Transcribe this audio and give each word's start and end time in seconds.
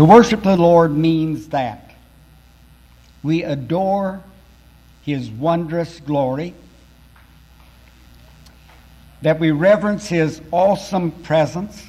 To 0.00 0.06
worship 0.06 0.42
the 0.42 0.56
Lord 0.56 0.96
means 0.96 1.48
that 1.48 1.90
we 3.22 3.44
adore 3.44 4.22
His 5.02 5.28
wondrous 5.28 6.00
glory, 6.00 6.54
that 9.20 9.38
we 9.38 9.50
reverence 9.50 10.08
His 10.08 10.40
awesome 10.52 11.10
presence, 11.10 11.84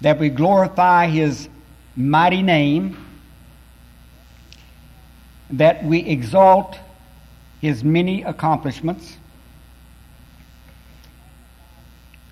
that 0.00 0.18
we 0.18 0.30
glorify 0.30 1.08
His 1.08 1.50
mighty 1.96 2.40
name, 2.40 2.96
that 5.50 5.84
we 5.84 5.98
exalt 5.98 6.78
His 7.60 7.84
many 7.84 8.22
accomplishments, 8.22 9.18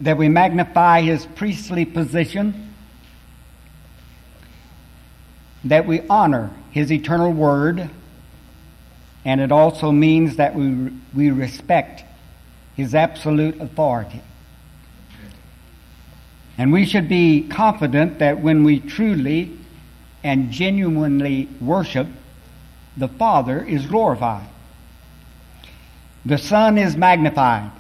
that 0.01 0.17
we 0.17 0.31
magnify 0.31 1.03
His 1.03 1.27
priestly 1.27 1.85
position, 1.85 2.68
that 5.65 5.87
we 5.87 6.03
honor 6.09 6.51
His 6.71 6.93
eternal 6.93 7.33
word, 7.33 7.91
and 9.25 9.41
it 9.41 9.53
also 9.53 9.93
means 9.93 10.37
that 10.37 10.55
we, 10.55 10.91
we 11.15 11.31
respect 11.31 12.05
His 12.77 12.95
absolute 12.95 13.61
authority. 13.61 14.23
And 16.57 16.73
we 16.73 16.85
should 16.85 17.09
be 17.09 17.47
confident 17.49 18.19
that 18.19 18.41
when 18.41 18.65
we 18.65 18.81
truly 18.81 19.57
and 20.25 20.51
genuinely 20.51 21.49
worship, 21.61 22.09
the 22.97 23.09
Father 23.09 23.65
is 23.65 23.87
glorified. 23.87 24.49
The 26.27 26.37
Son 26.37 26.77
is 26.77 26.97
magnified. 26.97 27.71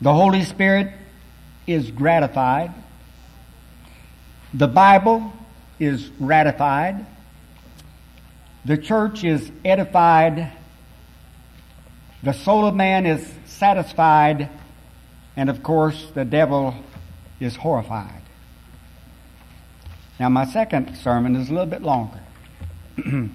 The 0.00 0.12
Holy 0.12 0.42
Spirit 0.44 0.92
is 1.66 1.90
gratified. 1.90 2.72
The 4.52 4.66
Bible 4.66 5.32
is 5.78 6.10
ratified. 6.18 7.06
The 8.64 8.76
church 8.76 9.24
is 9.24 9.50
edified. 9.64 10.52
The 12.22 12.32
soul 12.32 12.66
of 12.66 12.74
man 12.74 13.06
is 13.06 13.32
satisfied. 13.46 14.50
And 15.36 15.48
of 15.48 15.62
course, 15.62 16.10
the 16.14 16.24
devil 16.24 16.74
is 17.40 17.56
horrified. 17.56 18.22
Now, 20.18 20.28
my 20.28 20.46
second 20.46 20.96
sermon 20.96 21.36
is 21.36 21.48
a 21.48 21.52
little 21.52 21.66
bit 21.66 21.82
longer. 21.82 22.20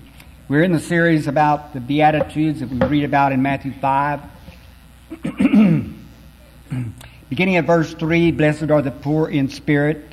We're 0.49 0.63
in 0.63 0.73
the 0.73 0.81
series 0.81 1.27
about 1.27 1.73
the 1.73 1.79
Beatitudes 1.79 2.59
that 2.59 2.67
we 2.67 2.77
read 2.79 3.05
about 3.05 3.31
in 3.31 3.41
Matthew 3.41 3.71
5. 3.79 4.21
Beginning 7.29 7.55
at 7.55 7.65
verse 7.65 7.93
3 7.93 8.31
Blessed 8.31 8.69
are 8.69 8.81
the 8.81 8.91
poor 8.91 9.29
in 9.29 9.47
spirit, 9.47 10.12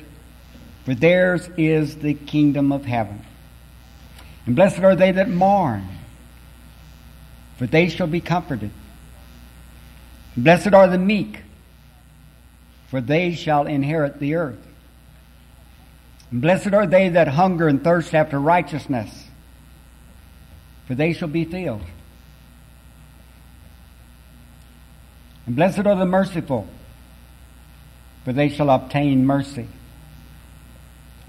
for 0.85 0.95
theirs 0.95 1.49
is 1.57 1.97
the 1.97 2.13
kingdom 2.13 2.71
of 2.71 2.85
heaven. 2.85 3.23
And 4.45 4.55
blessed 4.55 4.79
are 4.79 4.95
they 4.95 5.11
that 5.11 5.29
mourn, 5.29 5.87
for 7.57 7.67
they 7.67 7.89
shall 7.89 8.07
be 8.07 8.21
comforted. 8.21 8.71
And 10.35 10.43
blessed 10.43 10.73
are 10.73 10.87
the 10.87 10.97
meek, 10.97 11.41
for 12.87 13.01
they 13.01 13.33
shall 13.33 13.67
inherit 13.67 14.19
the 14.19 14.35
earth. 14.35 14.67
And 16.31 16.41
blessed 16.41 16.73
are 16.73 16.87
they 16.87 17.09
that 17.09 17.27
hunger 17.27 17.67
and 17.67 17.83
thirst 17.83 18.15
after 18.15 18.39
righteousness, 18.39 19.27
for 20.87 20.95
they 20.95 21.13
shall 21.13 21.27
be 21.27 21.45
filled. 21.45 21.83
And 25.45 25.55
blessed 25.55 25.85
are 25.85 25.95
the 25.95 26.05
merciful, 26.05 26.67
for 28.23 28.33
they 28.33 28.49
shall 28.49 28.69
obtain 28.69 29.25
mercy. 29.25 29.67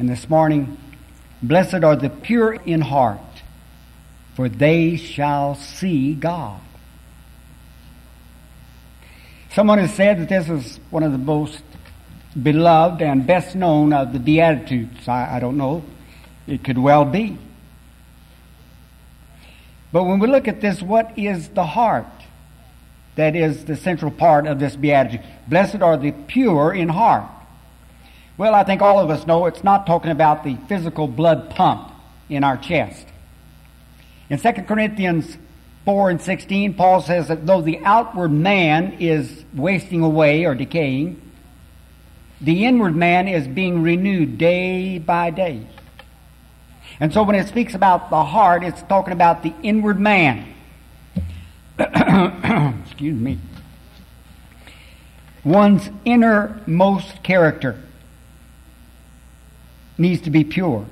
And 0.02 0.10
this 0.10 0.28
morning, 0.28 0.78
blessed 1.44 1.84
are 1.84 1.94
the 1.94 2.10
pure 2.10 2.54
in 2.54 2.80
heart, 2.80 3.20
for 4.34 4.48
they 4.48 4.96
shall 4.96 5.54
see 5.54 6.14
God. 6.14 6.60
Someone 9.52 9.78
has 9.78 9.94
said 9.94 10.18
that 10.18 10.28
this 10.28 10.48
is 10.48 10.80
one 10.90 11.04
of 11.04 11.12
the 11.12 11.18
most 11.18 11.62
beloved 12.42 13.00
and 13.00 13.24
best 13.24 13.54
known 13.54 13.92
of 13.92 14.12
the 14.12 14.18
Beatitudes. 14.18 15.06
I, 15.06 15.36
I 15.36 15.38
don't 15.38 15.56
know. 15.56 15.84
It 16.48 16.64
could 16.64 16.78
well 16.78 17.04
be. 17.04 17.38
But 19.92 20.02
when 20.02 20.18
we 20.18 20.26
look 20.26 20.48
at 20.48 20.60
this, 20.60 20.82
what 20.82 21.16
is 21.16 21.50
the 21.50 21.64
heart? 21.64 22.06
That 23.14 23.36
is 23.36 23.66
the 23.66 23.76
central 23.76 24.10
part 24.10 24.48
of 24.48 24.58
this 24.58 24.74
beatitude. 24.74 25.24
Blessed 25.46 25.80
are 25.80 25.96
the 25.96 26.10
pure 26.10 26.72
in 26.74 26.88
heart. 26.88 27.30
Well, 28.42 28.56
I 28.56 28.64
think 28.64 28.82
all 28.82 28.98
of 28.98 29.08
us 29.08 29.24
know 29.24 29.46
it's 29.46 29.62
not 29.62 29.86
talking 29.86 30.10
about 30.10 30.42
the 30.42 30.56
physical 30.66 31.06
blood 31.06 31.50
pump 31.50 31.92
in 32.28 32.42
our 32.42 32.56
chest. 32.56 33.06
In 34.28 34.36
2 34.36 34.52
Corinthians 34.64 35.38
4 35.84 36.10
and 36.10 36.20
16, 36.20 36.74
Paul 36.74 37.02
says 37.02 37.28
that 37.28 37.46
though 37.46 37.60
the 37.60 37.78
outward 37.84 38.32
man 38.32 38.96
is 38.98 39.44
wasting 39.54 40.02
away 40.02 40.44
or 40.44 40.56
decaying, 40.56 41.22
the 42.40 42.64
inward 42.64 42.96
man 42.96 43.28
is 43.28 43.46
being 43.46 43.80
renewed 43.80 44.38
day 44.38 44.98
by 44.98 45.30
day. 45.30 45.64
And 46.98 47.12
so 47.12 47.22
when 47.22 47.36
it 47.36 47.46
speaks 47.46 47.76
about 47.76 48.10
the 48.10 48.24
heart, 48.24 48.64
it's 48.64 48.82
talking 48.82 49.12
about 49.12 49.44
the 49.44 49.54
inward 49.62 50.00
man. 50.00 50.52
Excuse 51.78 53.20
me. 53.20 53.38
One's 55.44 55.90
innermost 56.04 57.22
character 57.22 57.78
needs 59.98 60.22
to 60.22 60.30
be 60.30 60.44
pure. 60.44 60.86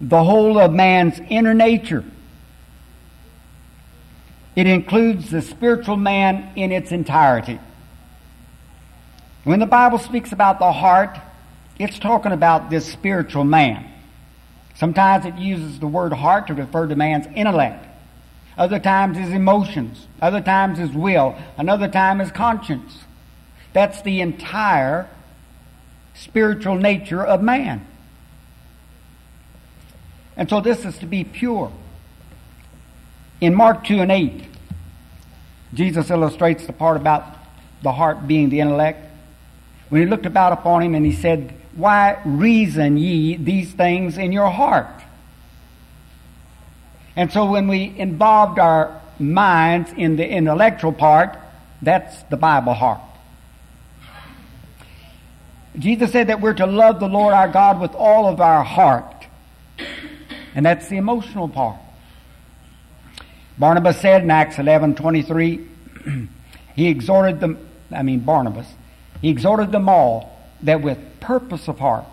The 0.00 0.24
whole 0.24 0.58
of 0.58 0.72
man's 0.72 1.20
inner 1.28 1.54
nature. 1.54 2.04
It 4.56 4.66
includes 4.66 5.30
the 5.30 5.42
spiritual 5.42 5.96
man 5.96 6.52
in 6.56 6.72
its 6.72 6.92
entirety. 6.92 7.58
When 9.44 9.60
the 9.60 9.66
Bible 9.66 9.98
speaks 9.98 10.32
about 10.32 10.58
the 10.58 10.72
heart, 10.72 11.18
it's 11.78 11.98
talking 11.98 12.32
about 12.32 12.70
this 12.70 12.90
spiritual 12.90 13.44
man. 13.44 13.90
Sometimes 14.76 15.26
it 15.26 15.36
uses 15.36 15.78
the 15.78 15.86
word 15.86 16.12
heart 16.12 16.46
to 16.48 16.54
refer 16.54 16.86
to 16.86 16.96
man's 16.96 17.26
intellect. 17.34 17.84
Other 18.56 18.78
times 18.78 19.16
his 19.16 19.30
emotions. 19.30 20.06
Other 20.22 20.40
times 20.40 20.78
his 20.78 20.92
will. 20.92 21.36
Another 21.56 21.88
time 21.88 22.20
his 22.20 22.30
conscience. 22.30 23.00
That's 23.72 24.02
the 24.02 24.20
entire 24.20 25.08
spiritual 26.14 26.76
nature 26.76 27.22
of 27.22 27.42
man. 27.42 27.86
And 30.36 30.48
so 30.48 30.60
this 30.60 30.84
is 30.84 30.98
to 30.98 31.06
be 31.06 31.24
pure. 31.24 31.72
In 33.40 33.54
Mark 33.54 33.84
2 33.84 34.00
and 34.00 34.10
8, 34.10 34.44
Jesus 35.74 36.10
illustrates 36.10 36.66
the 36.66 36.72
part 36.72 36.96
about 36.96 37.24
the 37.82 37.92
heart 37.92 38.26
being 38.26 38.48
the 38.48 38.60
intellect. 38.60 39.10
When 39.88 40.00
he 40.00 40.08
looked 40.08 40.26
about 40.26 40.52
upon 40.52 40.82
him 40.82 40.94
and 40.94 41.04
he 41.04 41.12
said, 41.12 41.54
Why 41.76 42.20
reason 42.24 42.96
ye 42.96 43.36
these 43.36 43.72
things 43.72 44.16
in 44.16 44.32
your 44.32 44.50
heart? 44.50 45.02
And 47.16 47.32
so 47.32 47.50
when 47.50 47.68
we 47.68 47.94
involved 47.96 48.58
our 48.58 49.00
minds 49.18 49.92
in 49.96 50.16
the 50.16 50.28
intellectual 50.28 50.92
part, 50.92 51.38
that's 51.80 52.22
the 52.24 52.36
Bible 52.36 52.74
heart. 52.74 53.00
Jesus 55.78 56.12
said 56.12 56.28
that 56.28 56.40
we're 56.40 56.54
to 56.54 56.66
love 56.66 57.00
the 57.00 57.08
Lord 57.08 57.34
our 57.34 57.48
God 57.48 57.80
with 57.80 57.94
all 57.94 58.28
of 58.28 58.40
our 58.40 58.62
heart. 58.62 59.26
And 60.54 60.64
that's 60.64 60.88
the 60.88 60.96
emotional 60.96 61.48
part. 61.48 61.80
Barnabas 63.58 64.00
said 64.00 64.22
in 64.22 64.30
Acts 64.30 64.58
11 64.58 64.94
23, 64.94 65.66
he 66.76 66.88
exhorted 66.88 67.40
them, 67.40 67.58
I 67.90 68.02
mean 68.02 68.20
Barnabas, 68.20 68.66
he 69.20 69.30
exhorted 69.30 69.72
them 69.72 69.88
all 69.88 70.38
that 70.62 70.80
with 70.80 70.98
purpose 71.20 71.68
of 71.68 71.78
heart 71.78 72.06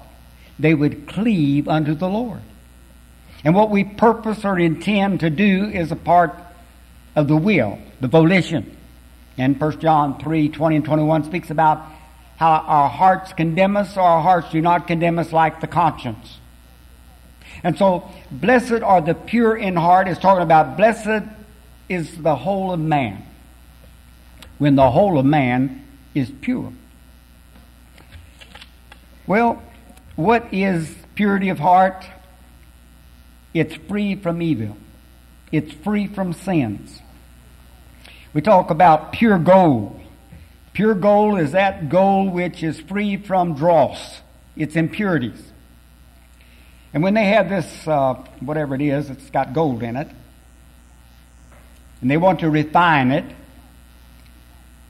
they 0.61 0.73
would 0.73 1.07
cleave 1.07 1.67
unto 1.67 1.95
the 1.95 2.07
Lord. 2.07 2.41
And 3.43 3.55
what 3.55 3.71
we 3.71 3.83
purpose 3.83 4.45
or 4.45 4.59
intend 4.59 5.21
to 5.21 5.29
do 5.29 5.65
is 5.65 5.91
a 5.91 5.95
part 5.95 6.35
of 7.15 7.27
the 7.27 7.35
will, 7.35 7.79
the 7.99 8.07
volition. 8.07 8.77
And 9.37 9.59
1 9.59 9.79
John 9.79 10.19
3, 10.19 10.49
20 10.49 10.75
and 10.75 10.85
21 10.85 11.23
speaks 11.23 11.49
about 11.49 11.83
how 12.41 12.53
our 12.65 12.89
hearts 12.89 13.33
condemn 13.33 13.77
us 13.77 13.95
or 13.95 14.01
our 14.01 14.19
hearts 14.23 14.49
do 14.49 14.59
not 14.61 14.87
condemn 14.87 15.19
us 15.19 15.31
like 15.31 15.61
the 15.61 15.67
conscience. 15.67 16.39
And 17.61 17.77
so, 17.77 18.09
blessed 18.31 18.81
are 18.81 18.99
the 18.99 19.13
pure 19.13 19.55
in 19.55 19.75
heart 19.75 20.07
is 20.07 20.17
talking 20.17 20.41
about 20.41 20.75
blessed 20.75 21.23
is 21.87 22.17
the 22.17 22.35
whole 22.35 22.73
of 22.73 22.79
man. 22.79 23.23
When 24.57 24.75
the 24.75 24.89
whole 24.89 25.19
of 25.19 25.25
man 25.25 25.85
is 26.15 26.31
pure. 26.41 26.73
Well, 29.27 29.61
what 30.15 30.51
is 30.51 30.95
purity 31.13 31.49
of 31.49 31.59
heart? 31.59 32.07
It's 33.53 33.75
free 33.87 34.15
from 34.15 34.41
evil. 34.41 34.77
It's 35.51 35.71
free 35.71 36.07
from 36.07 36.33
sins. 36.33 37.01
We 38.33 38.41
talk 38.41 38.71
about 38.71 39.11
pure 39.11 39.37
gold, 39.37 40.00
Pure 40.73 40.95
gold 40.95 41.39
is 41.39 41.51
that 41.51 41.89
gold 41.89 42.33
which 42.33 42.63
is 42.63 42.79
free 42.79 43.17
from 43.17 43.55
dross, 43.55 44.21
its 44.55 44.75
impurities. 44.75 45.51
And 46.93 47.03
when 47.03 47.13
they 47.13 47.25
have 47.25 47.49
this, 47.49 47.87
uh, 47.87 48.15
whatever 48.39 48.75
it 48.75 48.81
is, 48.81 49.09
it's 49.09 49.29
got 49.29 49.53
gold 49.53 49.83
in 49.83 49.95
it, 49.95 50.07
and 52.01 52.09
they 52.09 52.17
want 52.17 52.39
to 52.39 52.49
refine 52.49 53.11
it, 53.11 53.25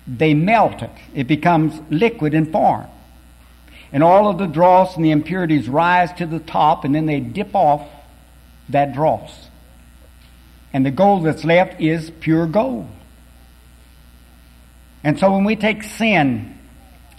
they 0.07 0.33
melt 0.33 0.81
it. 0.81 0.91
It 1.13 1.27
becomes 1.27 1.79
liquid 1.89 2.33
in 2.33 2.51
form. 2.51 2.87
And 3.91 4.03
all 4.03 4.29
of 4.29 4.37
the 4.37 4.47
dross 4.47 4.95
and 4.95 5.03
the 5.03 5.11
impurities 5.11 5.67
rise 5.67 6.13
to 6.13 6.25
the 6.25 6.39
top, 6.39 6.85
and 6.85 6.95
then 6.95 7.05
they 7.05 7.19
dip 7.19 7.53
off 7.53 7.87
that 8.69 8.93
dross. 8.93 9.49
And 10.73 10.85
the 10.85 10.91
gold 10.91 11.25
that's 11.25 11.43
left 11.43 11.81
is 11.81 12.11
pure 12.21 12.47
gold. 12.47 12.87
And 15.03 15.19
so 15.19 15.31
when 15.31 15.43
we 15.43 15.55
take 15.55 15.83
sin 15.83 16.57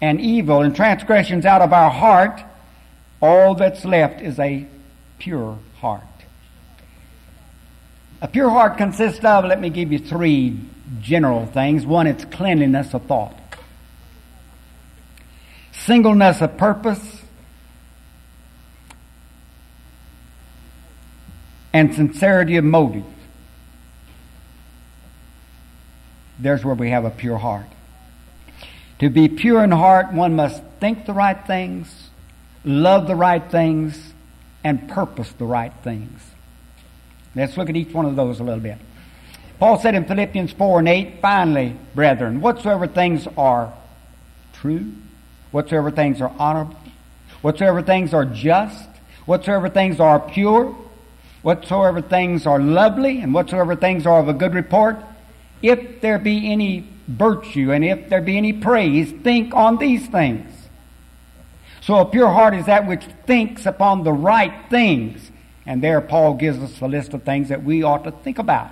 and 0.00 0.20
evil 0.20 0.62
and 0.62 0.74
transgressions 0.74 1.44
out 1.44 1.62
of 1.62 1.72
our 1.72 1.90
heart, 1.90 2.42
all 3.20 3.54
that's 3.54 3.84
left 3.84 4.20
is 4.20 4.38
a 4.38 4.66
pure 5.18 5.58
heart. 5.78 6.02
A 8.20 8.28
pure 8.28 8.50
heart 8.50 8.76
consists 8.78 9.24
of, 9.24 9.44
let 9.44 9.60
me 9.60 9.68
give 9.68 9.90
you 9.92 9.98
three 9.98 10.58
general 11.00 11.46
things. 11.46 11.84
One, 11.84 12.06
it's 12.06 12.24
cleanliness 12.24 12.94
of 12.94 13.04
thought, 13.06 13.36
singleness 15.72 16.40
of 16.40 16.56
purpose, 16.56 17.22
and 21.72 21.94
sincerity 21.94 22.56
of 22.56 22.64
motive. 22.64 23.04
There's 26.42 26.64
where 26.64 26.74
we 26.74 26.90
have 26.90 27.04
a 27.04 27.10
pure 27.10 27.38
heart. 27.38 27.66
To 28.98 29.08
be 29.08 29.28
pure 29.28 29.62
in 29.62 29.70
heart, 29.70 30.12
one 30.12 30.34
must 30.34 30.62
think 30.80 31.06
the 31.06 31.12
right 31.12 31.46
things, 31.46 32.10
love 32.64 33.06
the 33.06 33.14
right 33.14 33.48
things, 33.50 34.12
and 34.64 34.88
purpose 34.88 35.32
the 35.38 35.44
right 35.44 35.72
things. 35.84 36.20
Let's 37.36 37.56
look 37.56 37.70
at 37.70 37.76
each 37.76 37.92
one 37.92 38.06
of 38.06 38.16
those 38.16 38.40
a 38.40 38.44
little 38.44 38.60
bit. 38.60 38.78
Paul 39.58 39.78
said 39.78 39.94
in 39.94 40.04
Philippians 40.04 40.52
4 40.52 40.80
and 40.80 40.88
8, 40.88 41.20
finally, 41.22 41.76
brethren, 41.94 42.40
whatsoever 42.40 42.88
things 42.88 43.28
are 43.36 43.72
true, 44.52 44.92
whatsoever 45.52 45.92
things 45.92 46.20
are 46.20 46.32
honorable, 46.38 46.76
whatsoever 47.40 47.82
things 47.82 48.12
are 48.12 48.24
just, 48.24 48.88
whatsoever 49.26 49.68
things 49.68 50.00
are 50.00 50.18
pure, 50.18 50.76
whatsoever 51.42 52.00
things 52.00 52.46
are 52.46 52.58
lovely, 52.58 53.20
and 53.20 53.32
whatsoever 53.32 53.76
things 53.76 54.06
are 54.06 54.18
of 54.18 54.28
a 54.28 54.34
good 54.34 54.54
report, 54.54 54.96
if 55.62 56.00
there 56.00 56.18
be 56.18 56.50
any 56.52 56.88
virtue 57.06 57.72
and 57.72 57.84
if 57.84 58.08
there 58.08 58.20
be 58.20 58.36
any 58.36 58.52
praise, 58.52 59.12
think 59.12 59.54
on 59.54 59.78
these 59.78 60.06
things. 60.08 60.50
So 61.80 61.98
a 61.98 62.04
pure 62.04 62.28
heart 62.28 62.54
is 62.54 62.66
that 62.66 62.86
which 62.86 63.04
thinks 63.26 63.66
upon 63.66 64.04
the 64.04 64.12
right 64.12 64.52
things. 64.70 65.30
And 65.66 65.82
there 65.82 66.00
Paul 66.00 66.34
gives 66.34 66.58
us 66.58 66.80
a 66.80 66.86
list 66.86 67.12
of 67.14 67.22
things 67.22 67.48
that 67.48 67.62
we 67.62 67.82
ought 67.82 68.04
to 68.04 68.10
think 68.10 68.38
about. 68.38 68.70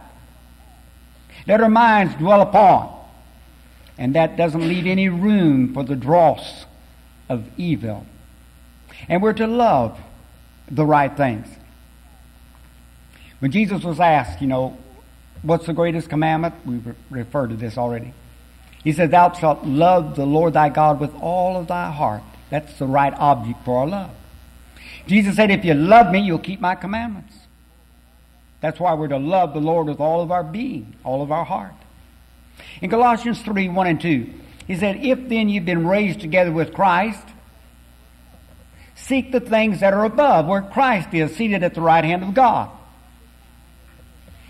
Let 1.47 1.61
our 1.61 1.69
minds 1.69 2.15
dwell 2.15 2.41
upon. 2.41 2.97
And 3.99 4.15
that 4.15 4.37
doesn't 4.37 4.67
leave 4.67 4.87
any 4.87 5.09
room 5.09 5.75
for 5.75 5.85
the 5.85 5.97
dross 5.97 6.67
of 7.29 7.45
evil. 7.57 8.07
And 9.09 9.23
we're 9.23 9.33
to 9.35 9.47
love 9.47 9.99
the 10.71 10.85
right 10.85 11.15
things. 11.17 11.47
When 13.41 13.51
Jesus 13.51 13.83
was 13.83 14.01
asked, 14.01 14.41
you 14.41 14.47
know, 14.47 14.79
what's 15.43 15.67
the 15.67 15.73
greatest 15.73 16.09
commandment? 16.09 16.55
We've 16.65 16.95
referred 17.11 17.51
to 17.51 17.57
this 17.57 17.79
already. 17.79 18.15
He 18.85 18.93
said, 18.93 19.11
Thou 19.11 19.33
shalt 19.33 19.65
love 19.65 20.17
the 20.17 20.27
Lord 20.27 20.55
thy 20.55 20.69
God 20.69 21.01
with 21.01 21.15
all 21.21 21.57
of 21.57 21.67
thy 21.69 21.91
heart. 21.91 22.23
That's 22.51 22.79
the 22.79 22.87
right 22.87 23.13
object 23.15 23.65
for 23.65 23.81
our 23.81 23.87
love. 23.87 24.11
Jesus 25.07 25.37
said, 25.37 25.51
If 25.51 25.65
you 25.65 25.75
love 25.75 26.11
me, 26.13 26.21
you'll 26.21 26.39
keep 26.39 26.61
my 26.61 26.75
commandments. 26.75 27.35
That's 28.61 28.79
why 28.79 28.95
we're 28.95 29.09
to 29.09 29.19
love 29.19 29.55
the 29.55 29.61
Lord 29.61 29.87
with 29.87 30.01
all 30.01 30.23
of 30.23 30.31
our 30.31 30.45
being, 30.45 30.95
all 31.05 31.23
of 31.23 31.33
our 31.33 31.45
heart. 31.45 31.75
In 32.81 32.91
Colossians 32.91 33.41
3 33.43 33.69
1 33.69 33.87
and 33.87 34.01
2, 34.01 34.31
he 34.67 34.77
said, 34.77 34.97
If 34.97 35.29
then 35.29 35.49
you've 35.49 35.65
been 35.65 35.87
raised 35.87 36.21
together 36.21 36.53
with 36.53 36.75
Christ, 36.75 37.27
seek 38.95 39.33
the 39.33 39.41
things 39.41 39.81
that 39.81 39.95
are 39.95 40.05
above, 40.05 40.47
where 40.47 40.63
Christ 40.63 41.13
is 41.15 41.35
seated 41.35 41.63
at 41.63 41.75
the 41.75 41.81
right 41.81 42.05
hand 42.05 42.23
of 42.23 42.35
God. 42.35 42.71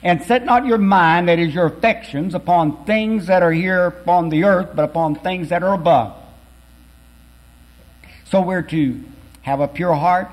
And 0.02 0.22
set 0.22 0.44
not 0.44 0.64
your 0.64 0.78
mind, 0.78 1.28
that 1.28 1.38
is 1.38 1.54
your 1.54 1.66
affections, 1.66 2.34
upon 2.34 2.84
things 2.84 3.26
that 3.26 3.42
are 3.42 3.52
here 3.52 3.86
upon 3.86 4.30
the 4.30 4.44
earth, 4.44 4.70
but 4.74 4.84
upon 4.84 5.16
things 5.16 5.50
that 5.50 5.62
are 5.62 5.74
above. 5.74 6.16
So 8.24 8.40
we're 8.40 8.62
to 8.62 9.04
have 9.42 9.60
a 9.60 9.68
pure 9.68 9.94
heart. 9.94 10.30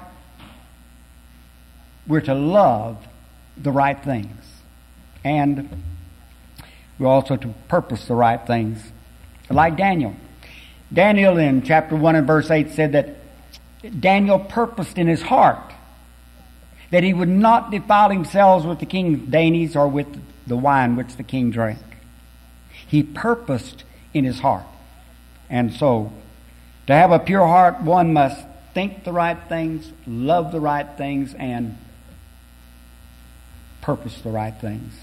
We're 2.08 2.22
to 2.22 2.34
love 2.34 3.06
the 3.58 3.72
right 3.72 4.02
things. 4.02 4.42
And 5.26 5.84
we're 6.98 7.08
also 7.08 7.36
to 7.36 7.54
purpose 7.68 8.06
the 8.06 8.16
right 8.16 8.46
things. 8.48 8.82
Like 9.50 9.76
Daniel. 9.76 10.16
Daniel 10.94 11.38
in 11.38 11.64
chapter 11.64 11.96
1 11.96 12.16
and 12.16 12.26
verse 12.26 12.50
8 12.50 12.72
said 12.72 12.94
that 12.94 13.18
Daniel 14.00 14.40
purposed 14.40 14.98
in 14.98 15.08
his 15.08 15.22
heart 15.22 15.74
that 16.92 17.04
he 17.04 17.14
would 17.14 17.30
not 17.30 17.72
defile 17.72 18.10
himself 18.10 18.66
with 18.66 18.80
the 18.80 18.86
king's 18.86 19.30
dainties 19.30 19.76
or 19.76 19.88
with 19.88 20.08
the 20.46 20.56
wine 20.56 20.96
which 20.96 21.16
the 21.18 21.24
king 21.24 21.52
drank. 21.52 21.80
He 22.88 23.04
purposed 23.04 23.84
in 24.14 24.24
his 24.24 24.40
heart. 24.40 24.66
And 25.50 25.74
so, 25.74 26.14
to 26.88 26.94
have 26.94 27.12
a 27.12 27.20
pure 27.20 27.46
heart, 27.46 27.82
one 27.82 28.14
must 28.14 28.46
think 28.74 29.04
the 29.04 29.12
right 29.12 29.38
things, 29.50 29.92
love 30.06 30.52
the 30.52 30.60
right 30.60 30.88
things, 30.98 31.34
and 31.34 31.78
purpose 33.82 34.22
the 34.22 34.30
right 34.30 34.54
things. 34.60 34.94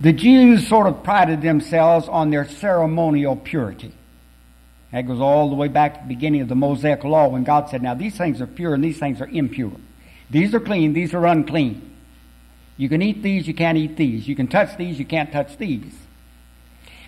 The 0.00 0.12
Jews 0.12 0.66
sort 0.66 0.86
of 0.86 1.02
prided 1.04 1.42
themselves 1.42 2.08
on 2.08 2.30
their 2.30 2.48
ceremonial 2.48 3.36
purity. 3.36 3.92
That 4.94 5.08
goes 5.08 5.20
all 5.20 5.48
the 5.48 5.56
way 5.56 5.66
back 5.66 5.94
to 5.94 6.00
the 6.02 6.06
beginning 6.06 6.40
of 6.40 6.48
the 6.48 6.54
Mosaic 6.54 7.02
Law 7.02 7.26
when 7.26 7.42
God 7.42 7.68
said, 7.68 7.82
Now 7.82 7.94
these 7.94 8.16
things 8.16 8.40
are 8.40 8.46
pure 8.46 8.74
and 8.74 8.84
these 8.84 8.96
things 8.96 9.20
are 9.20 9.26
impure. 9.26 9.72
These 10.30 10.54
are 10.54 10.60
clean, 10.60 10.92
these 10.92 11.12
are 11.14 11.26
unclean. 11.26 11.90
You 12.76 12.88
can 12.88 13.02
eat 13.02 13.20
these, 13.20 13.48
you 13.48 13.54
can't 13.54 13.76
eat 13.76 13.96
these. 13.96 14.28
You 14.28 14.36
can 14.36 14.46
touch 14.46 14.76
these, 14.76 14.96
you 14.96 15.04
can't 15.04 15.32
touch 15.32 15.56
these. 15.56 15.92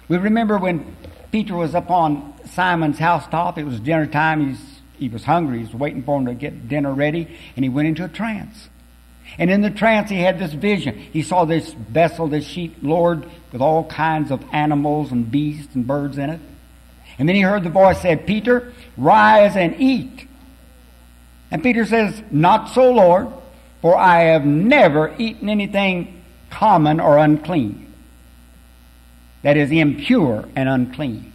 We 0.08 0.16
remember 0.16 0.58
when 0.58 0.96
Peter 1.30 1.54
was 1.54 1.76
up 1.76 1.88
on 1.88 2.34
Simon's 2.46 2.98
housetop, 2.98 3.56
it 3.56 3.62
was 3.62 3.78
dinner 3.78 4.08
time, 4.08 4.48
He's, 4.48 4.80
he 4.98 5.08
was 5.08 5.22
hungry, 5.22 5.58
he 5.58 5.64
was 5.66 5.74
waiting 5.74 6.02
for 6.02 6.18
him 6.18 6.26
to 6.26 6.34
get 6.34 6.68
dinner 6.68 6.92
ready, 6.92 7.38
and 7.54 7.64
he 7.64 7.68
went 7.68 7.86
into 7.86 8.04
a 8.04 8.08
trance. 8.08 8.68
And 9.38 9.48
in 9.48 9.60
the 9.60 9.70
trance, 9.70 10.10
he 10.10 10.18
had 10.18 10.40
this 10.40 10.52
vision. 10.52 10.98
He 10.98 11.22
saw 11.22 11.44
this 11.44 11.72
vessel, 11.72 12.26
this 12.26 12.44
sheep, 12.44 12.78
Lord, 12.82 13.30
with 13.52 13.60
all 13.60 13.84
kinds 13.84 14.32
of 14.32 14.44
animals 14.52 15.12
and 15.12 15.30
beasts 15.30 15.76
and 15.76 15.86
birds 15.86 16.18
in 16.18 16.30
it. 16.30 16.40
And 17.18 17.28
then 17.28 17.36
he 17.36 17.42
heard 17.42 17.64
the 17.64 17.70
voice 17.70 18.00
said, 18.00 18.26
Peter, 18.26 18.72
rise 18.96 19.56
and 19.56 19.80
eat. 19.80 20.28
And 21.50 21.62
Peter 21.62 21.86
says, 21.86 22.22
Not 22.30 22.70
so, 22.70 22.92
Lord, 22.92 23.28
for 23.80 23.96
I 23.96 24.24
have 24.24 24.44
never 24.44 25.14
eaten 25.18 25.48
anything 25.48 26.22
common 26.50 27.00
or 27.00 27.18
unclean. 27.18 27.92
That 29.42 29.56
is 29.56 29.70
impure 29.70 30.48
and 30.56 30.68
unclean. 30.68 31.32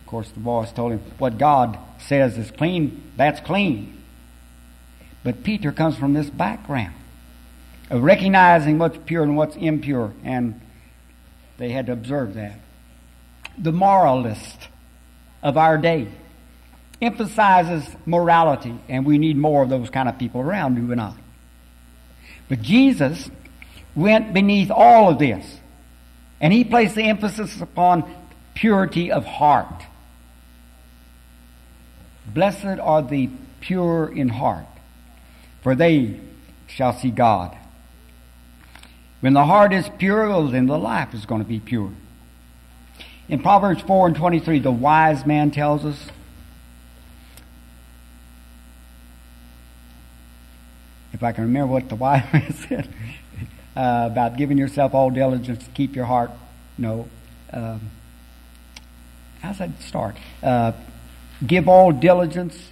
Of 0.00 0.06
course, 0.06 0.30
the 0.30 0.40
voice 0.40 0.72
told 0.72 0.92
him, 0.92 1.02
What 1.18 1.38
God 1.38 1.78
says 1.98 2.36
is 2.36 2.50
clean, 2.50 3.12
that's 3.16 3.40
clean. 3.40 4.02
But 5.24 5.42
Peter 5.42 5.72
comes 5.72 5.96
from 5.96 6.14
this 6.14 6.30
background 6.30 6.94
of 7.90 8.02
recognizing 8.02 8.78
what's 8.78 8.98
pure 9.06 9.22
and 9.22 9.36
what's 9.36 9.56
impure, 9.56 10.12
and 10.24 10.60
they 11.56 11.70
had 11.70 11.86
to 11.86 11.92
observe 11.92 12.34
that. 12.34 12.60
The 13.56 13.72
moralist 13.72 14.68
of 15.42 15.56
our 15.56 15.78
day 15.78 16.08
emphasizes 17.00 17.86
morality, 18.06 18.74
and 18.88 19.06
we 19.06 19.18
need 19.18 19.36
more 19.36 19.62
of 19.62 19.68
those 19.68 19.88
kind 19.90 20.08
of 20.08 20.18
people 20.18 20.40
around, 20.40 20.74
do 20.74 20.86
we 20.86 20.94
not? 20.94 21.16
But 22.48 22.62
Jesus 22.62 23.30
went 23.94 24.32
beneath 24.32 24.70
all 24.70 25.10
of 25.10 25.18
this, 25.18 25.60
and 26.40 26.52
he 26.52 26.64
placed 26.64 26.94
the 26.94 27.04
emphasis 27.04 27.60
upon 27.60 28.10
purity 28.54 29.12
of 29.12 29.24
heart. 29.24 29.84
Blessed 32.26 32.80
are 32.80 33.02
the 33.02 33.30
pure 33.60 34.12
in 34.12 34.28
heart, 34.28 34.66
for 35.62 35.74
they 35.74 36.18
shall 36.66 36.92
see 36.92 37.10
God. 37.10 37.56
When 39.20 39.34
the 39.34 39.44
heart 39.44 39.72
is 39.72 39.88
pure, 39.98 40.48
then 40.48 40.66
the 40.66 40.78
life 40.78 41.14
is 41.14 41.26
going 41.26 41.42
to 41.42 41.48
be 41.48 41.60
pure. 41.60 41.92
In 43.28 43.40
Proverbs 43.40 43.82
4 43.82 44.06
and 44.08 44.16
23, 44.16 44.60
the 44.60 44.70
wise 44.70 45.26
man 45.26 45.50
tells 45.50 45.84
us, 45.84 46.08
if 51.12 51.22
I 51.22 51.32
can 51.32 51.44
remember 51.44 51.74
what 51.74 51.90
the 51.90 51.94
wise 51.94 52.24
man 52.32 52.54
said 52.54 52.88
uh, 53.76 54.08
about 54.10 54.38
giving 54.38 54.56
yourself 54.56 54.94
all 54.94 55.10
diligence 55.10 55.62
to 55.62 55.70
keep 55.72 55.94
your 55.94 56.06
heart, 56.06 56.30
no, 56.78 57.06
um, 57.52 57.90
how's 59.40 59.58
that 59.58 59.78
start? 59.82 60.16
Uh, 60.42 60.72
give 61.46 61.68
all 61.68 61.92
diligence 61.92 62.70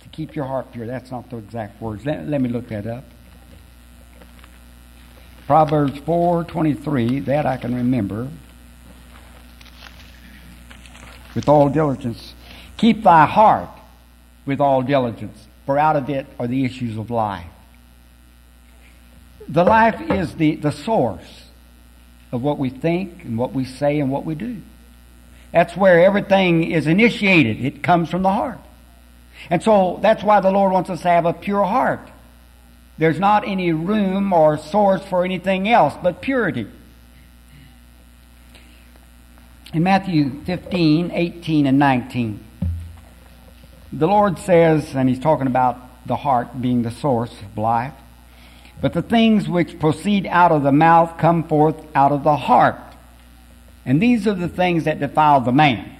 to 0.00 0.08
keep 0.10 0.36
your 0.36 0.44
heart 0.44 0.70
pure. 0.72 0.86
That's 0.86 1.10
not 1.10 1.30
the 1.30 1.38
exact 1.38 1.80
words. 1.80 2.04
Let, 2.04 2.28
let 2.28 2.42
me 2.42 2.50
look 2.50 2.68
that 2.68 2.86
up. 2.86 3.04
Proverbs 5.46 5.98
4:23, 6.00 7.24
that 7.24 7.46
I 7.46 7.56
can 7.56 7.74
remember. 7.74 8.28
With 11.34 11.48
all 11.48 11.68
diligence, 11.68 12.34
keep 12.76 13.02
thy 13.02 13.26
heart 13.26 13.68
with 14.46 14.60
all 14.60 14.82
diligence, 14.82 15.46
for 15.66 15.78
out 15.78 15.96
of 15.96 16.08
it 16.10 16.26
are 16.38 16.46
the 16.46 16.64
issues 16.64 16.96
of 16.96 17.10
life. 17.10 17.46
The 19.48 19.64
life 19.64 20.00
is 20.10 20.34
the, 20.34 20.56
the 20.56 20.72
source 20.72 21.46
of 22.32 22.42
what 22.42 22.58
we 22.58 22.70
think 22.70 23.24
and 23.24 23.36
what 23.36 23.52
we 23.52 23.64
say 23.64 23.98
and 23.98 24.10
what 24.10 24.24
we 24.24 24.34
do. 24.34 24.62
That's 25.52 25.76
where 25.76 26.04
everything 26.04 26.70
is 26.70 26.86
initiated. 26.86 27.64
It 27.64 27.82
comes 27.82 28.08
from 28.08 28.22
the 28.22 28.30
heart. 28.30 28.58
And 29.48 29.62
so 29.62 29.98
that's 30.02 30.22
why 30.22 30.40
the 30.40 30.50
Lord 30.50 30.72
wants 30.72 30.90
us 30.90 31.02
to 31.02 31.08
have 31.08 31.26
a 31.26 31.32
pure 31.32 31.64
heart. 31.64 32.08
There's 32.98 33.18
not 33.18 33.48
any 33.48 33.72
room 33.72 34.32
or 34.32 34.58
source 34.58 35.02
for 35.04 35.24
anything 35.24 35.68
else 35.68 35.94
but 36.02 36.20
purity. 36.20 36.66
In 39.72 39.84
Matthew 39.84 40.42
15, 40.46 41.12
18, 41.12 41.66
and 41.66 41.78
19, 41.78 42.44
the 43.92 44.08
Lord 44.08 44.36
says, 44.40 44.96
and 44.96 45.08
He's 45.08 45.20
talking 45.20 45.46
about 45.46 45.78
the 46.06 46.16
heart 46.16 46.60
being 46.60 46.82
the 46.82 46.90
source 46.90 47.32
of 47.40 47.56
life, 47.56 47.94
but 48.80 48.94
the 48.94 49.02
things 49.02 49.48
which 49.48 49.78
proceed 49.78 50.26
out 50.26 50.50
of 50.50 50.64
the 50.64 50.72
mouth 50.72 51.16
come 51.18 51.46
forth 51.46 51.76
out 51.94 52.10
of 52.10 52.24
the 52.24 52.36
heart. 52.36 52.80
And 53.86 54.02
these 54.02 54.26
are 54.26 54.34
the 54.34 54.48
things 54.48 54.84
that 54.84 54.98
defile 54.98 55.40
the 55.40 55.52
man. 55.52 55.96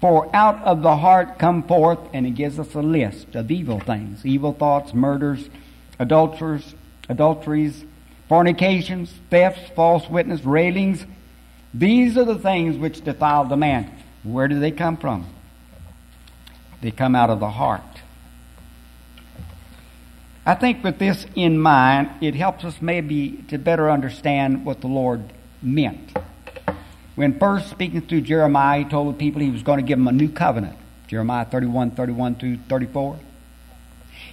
For 0.00 0.34
out 0.34 0.62
of 0.62 0.80
the 0.80 0.96
heart 0.96 1.38
come 1.38 1.62
forth, 1.64 1.98
and 2.14 2.24
he 2.24 2.32
gives 2.32 2.58
us 2.58 2.74
a 2.74 2.80
list 2.80 3.34
of 3.34 3.50
evil 3.50 3.80
things 3.80 4.24
evil 4.24 4.54
thoughts, 4.54 4.94
murders, 4.94 5.50
adulterers, 5.98 6.74
adulteries, 7.10 7.84
fornications, 8.26 9.12
thefts, 9.28 9.70
false 9.76 10.08
witness, 10.08 10.44
railings. 10.44 11.04
These 11.74 12.16
are 12.16 12.24
the 12.24 12.38
things 12.38 12.78
which 12.78 13.02
defile 13.02 13.44
the 13.44 13.56
man. 13.56 13.90
Where 14.22 14.46
do 14.46 14.60
they 14.60 14.70
come 14.70 14.96
from? 14.96 15.26
They 16.80 16.92
come 16.92 17.16
out 17.16 17.30
of 17.30 17.40
the 17.40 17.50
heart. 17.50 17.82
I 20.46 20.54
think 20.54 20.84
with 20.84 20.98
this 20.98 21.26
in 21.34 21.58
mind, 21.58 22.10
it 22.20 22.34
helps 22.34 22.64
us 22.64 22.80
maybe 22.80 23.44
to 23.48 23.58
better 23.58 23.90
understand 23.90 24.64
what 24.64 24.82
the 24.82 24.86
Lord 24.86 25.32
meant. 25.62 26.16
When 27.16 27.38
first 27.38 27.70
speaking 27.70 28.02
through 28.02 28.22
Jeremiah, 28.22 28.80
he 28.80 28.84
told 28.84 29.14
the 29.14 29.18
people 29.18 29.40
he 29.40 29.50
was 29.50 29.62
going 29.62 29.78
to 29.78 29.86
give 29.86 29.98
them 29.98 30.08
a 30.08 30.12
new 30.12 30.28
covenant. 30.28 30.76
Jeremiah 31.06 31.44
31, 31.44 31.92
31 31.92 32.34
through 32.36 32.58
34. 32.68 33.18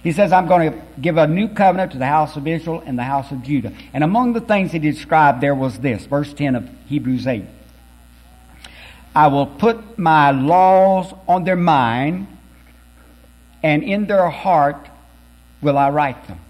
He 0.02 0.12
says, 0.12 0.32
I'm 0.32 0.48
going 0.48 0.72
to 0.72 0.82
give 1.00 1.16
a 1.16 1.26
new 1.26 1.48
covenant 1.48 1.92
to 1.92 1.98
the 1.98 2.06
house 2.06 2.36
of 2.36 2.46
Israel 2.46 2.82
and 2.84 2.98
the 2.98 3.04
house 3.04 3.30
of 3.30 3.42
Judah. 3.42 3.72
And 3.92 4.02
among 4.02 4.32
the 4.32 4.40
things 4.40 4.72
he 4.72 4.78
described 4.78 5.40
there 5.40 5.54
was 5.54 5.78
this, 5.78 6.06
verse 6.06 6.32
10 6.32 6.56
of 6.56 6.68
Hebrews 6.86 7.26
8. 7.26 7.44
I 9.14 9.28
will 9.28 9.46
put 9.46 9.98
my 9.98 10.30
laws 10.30 11.12
on 11.28 11.44
their 11.44 11.56
mind, 11.56 12.26
and 13.62 13.82
in 13.84 14.06
their 14.06 14.28
heart 14.28 14.88
will 15.60 15.78
I 15.78 15.90
write 15.90 16.26
them. 16.26 16.40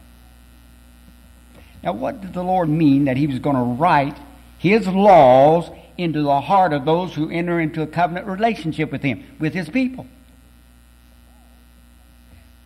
Now, 1.83 1.93
what 1.93 2.21
did 2.21 2.33
the 2.33 2.45
Lord 2.45 2.69
mean 2.69 3.07
that 3.07 3.17
he 3.17 3.27
was 3.27 3.41
going 3.41 3.57
to 3.57 3.63
write 3.63 4.17
his 4.59 4.87
laws 4.87 5.69
into 5.99 6.23
the 6.23 6.41
heart 6.41 6.73
of 6.73 6.85
those 6.85 7.15
who 7.15 7.31
enter 7.31 7.61
into 7.61 7.83
a 7.83 7.87
covenant 7.87 8.27
relationship 8.27 8.91
with 8.91 9.03
him, 9.03 9.25
with 9.39 9.55
his 9.55 9.69
people. 9.69 10.07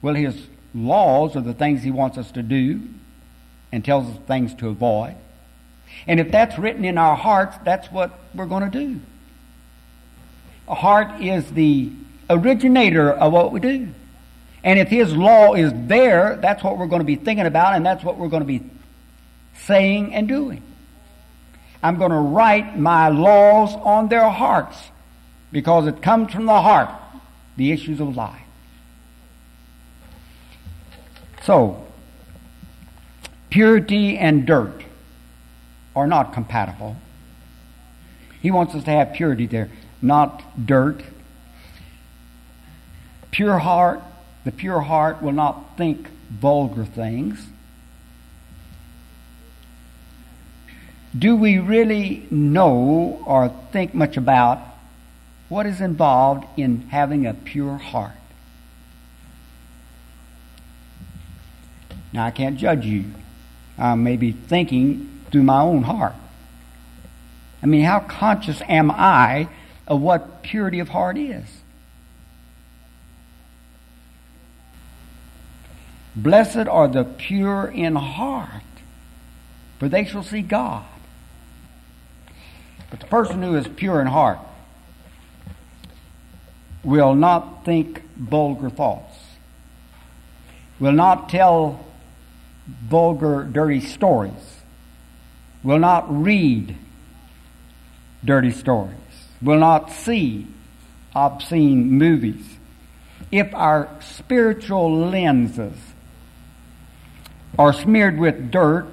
Well, 0.02 0.14
his 0.14 0.46
laws 0.76 1.34
are 1.36 1.40
the 1.40 1.54
things 1.54 1.82
he 1.82 1.90
wants 1.90 2.18
us 2.18 2.30
to 2.32 2.42
do 2.42 2.82
and 3.72 3.84
tells 3.84 4.08
us 4.08 4.16
things 4.26 4.54
to 4.56 4.68
avoid. 4.68 5.16
And 6.06 6.20
if 6.20 6.30
that's 6.30 6.58
written 6.58 6.84
in 6.84 6.98
our 6.98 7.16
hearts, 7.16 7.56
that's 7.64 7.90
what 7.90 8.18
we're 8.34 8.46
going 8.46 8.70
to 8.70 8.78
do. 8.78 9.00
A 10.68 10.74
heart 10.74 11.22
is 11.22 11.50
the 11.52 11.90
originator 12.28 13.10
of 13.10 13.32
what 13.32 13.52
we 13.52 13.60
do. 13.60 13.88
And 14.62 14.78
if 14.78 14.88
his 14.88 15.16
law 15.16 15.54
is 15.54 15.72
there, 15.74 16.36
that's 16.36 16.62
what 16.62 16.76
we're 16.76 16.88
going 16.88 17.00
to 17.00 17.06
be 17.06 17.16
thinking 17.16 17.46
about 17.46 17.74
and 17.74 17.86
that's 17.86 18.04
what 18.04 18.18
we're 18.18 18.28
going 18.28 18.42
to 18.42 18.46
be 18.46 18.62
saying 19.60 20.12
and 20.12 20.28
doing. 20.28 20.62
I'm 21.82 21.98
going 21.98 22.10
to 22.10 22.16
write 22.16 22.78
my 22.78 23.08
laws 23.08 23.74
on 23.74 24.08
their 24.08 24.28
hearts 24.28 24.76
because 25.52 25.86
it 25.86 26.02
comes 26.02 26.32
from 26.32 26.46
the 26.46 26.60
heart, 26.60 26.90
the 27.56 27.70
issues 27.70 28.00
of 28.00 28.16
life. 28.16 28.45
So, 31.46 31.86
purity 33.50 34.18
and 34.18 34.44
dirt 34.44 34.82
are 35.94 36.06
not 36.06 36.34
compatible. 36.34 36.96
He 38.42 38.50
wants 38.50 38.74
us 38.74 38.84
to 38.84 38.90
have 38.90 39.14
purity 39.14 39.46
there, 39.46 39.70
not 40.02 40.66
dirt. 40.66 41.02
Pure 43.30 43.60
heart, 43.60 44.00
the 44.44 44.52
pure 44.52 44.80
heart 44.80 45.22
will 45.22 45.32
not 45.32 45.76
think 45.76 46.08
vulgar 46.30 46.84
things. 46.84 47.48
do 51.18 51.36
we 51.36 51.58
really 51.58 52.26
know 52.30 53.22
or 53.24 53.48
think 53.72 53.94
much 53.94 54.16
about 54.16 54.60
what 55.48 55.64
is 55.64 55.80
involved 55.80 56.44
in 56.58 56.80
having 56.88 57.26
a 57.26 57.32
pure 57.32 57.78
heart? 57.78 58.12
Now, 62.12 62.24
I 62.24 62.30
can't 62.30 62.56
judge 62.56 62.84
you. 62.84 63.04
I 63.78 63.94
may 63.94 64.16
be 64.16 64.32
thinking 64.32 65.24
through 65.30 65.42
my 65.42 65.60
own 65.60 65.82
heart. 65.82 66.14
I 67.62 67.66
mean, 67.66 67.84
how 67.84 68.00
conscious 68.00 68.62
am 68.68 68.90
I 68.90 69.48
of 69.86 70.00
what 70.00 70.42
purity 70.42 70.78
of 70.78 70.88
heart 70.88 71.18
is? 71.18 71.44
Blessed 76.14 76.68
are 76.68 76.88
the 76.88 77.04
pure 77.04 77.66
in 77.66 77.96
heart, 77.96 78.62
for 79.78 79.88
they 79.88 80.04
shall 80.04 80.22
see 80.22 80.40
God. 80.40 80.84
But 82.90 83.00
the 83.00 83.06
person 83.06 83.42
who 83.42 83.54
is 83.56 83.68
pure 83.68 84.00
in 84.00 84.06
heart 84.06 84.38
will 86.82 87.14
not 87.14 87.64
think 87.64 88.02
vulgar 88.16 88.70
thoughts, 88.70 89.18
will 90.78 90.92
not 90.92 91.28
tell 91.28 91.85
vulgar, 92.66 93.44
dirty 93.44 93.80
stories, 93.80 94.60
will 95.62 95.78
not 95.78 96.04
read 96.08 96.76
dirty 98.24 98.50
stories, 98.50 98.94
will 99.40 99.58
not 99.58 99.90
see 99.90 100.46
obscene 101.14 101.90
movies. 101.90 102.58
If 103.32 103.54
our 103.54 103.88
spiritual 104.00 105.08
lenses 105.08 105.76
are 107.58 107.72
smeared 107.72 108.18
with 108.18 108.50
dirt, 108.50 108.86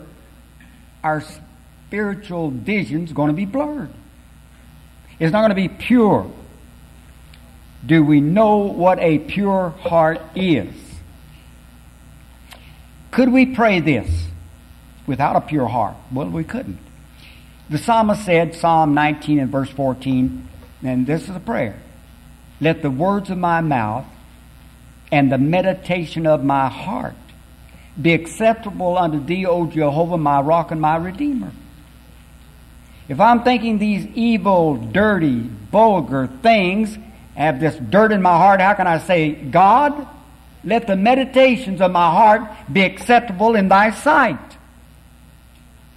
our 1.03 1.21
spiritual 1.21 2.49
vision's 2.49 3.11
going 3.13 3.27
to 3.27 3.35
be 3.35 3.45
blurred. 3.45 3.89
It's 5.19 5.31
not 5.31 5.41
going 5.41 5.49
to 5.49 5.55
be 5.55 5.67
pure. 5.67 6.31
Do 7.85 8.03
we 8.03 8.21
know 8.21 8.57
what 8.57 8.99
a 8.99 9.19
pure 9.19 9.69
heart 9.69 10.21
is? 10.35 10.73
Could 13.13 13.31
we 13.31 13.45
pray 13.45 13.79
this 13.79 14.09
without 15.05 15.35
a 15.35 15.41
pure 15.41 15.67
heart? 15.67 15.95
Well, 16.11 16.29
we 16.29 16.43
couldn't. 16.43 16.79
The 17.69 17.77
psalmist 17.77 18.25
said, 18.25 18.55
Psalm 18.55 18.95
19 18.95 19.39
and 19.39 19.51
verse 19.51 19.69
14, 19.69 20.49
and 20.83 21.05
this 21.05 21.29
is 21.29 21.35
a 21.35 21.39
prayer. 21.39 21.79
Let 22.59 22.81
the 22.81 22.89
words 22.89 23.29
of 23.29 23.37
my 23.37 23.61
mouth 23.61 24.07
and 25.11 25.31
the 25.31 25.37
meditation 25.37 26.25
of 26.25 26.43
my 26.43 26.69
heart 26.69 27.13
be 28.01 28.13
acceptable 28.13 28.97
unto 28.97 29.23
thee, 29.23 29.45
O 29.45 29.67
Jehovah, 29.67 30.17
my 30.17 30.41
rock 30.41 30.71
and 30.71 30.81
my 30.81 30.95
redeemer. 30.95 31.51
If 33.07 33.19
I'm 33.19 33.43
thinking 33.43 33.77
these 33.77 34.07
evil, 34.15 34.75
dirty, 34.75 35.41
vulgar 35.71 36.25
things, 36.41 36.97
have 37.35 37.59
this 37.59 37.75
dirt 37.75 38.11
in 38.11 38.23
my 38.23 38.35
heart, 38.37 38.59
how 38.59 38.73
can 38.73 38.87
I 38.87 38.97
say, 38.97 39.33
God, 39.33 40.07
let 40.63 40.87
the 40.87 40.95
meditations 40.95 41.81
of 41.81 41.91
my 41.91 42.09
heart 42.09 42.49
be 42.71 42.81
acceptable 42.81 43.55
in 43.55 43.67
thy 43.67 43.91
sight? 43.91 44.57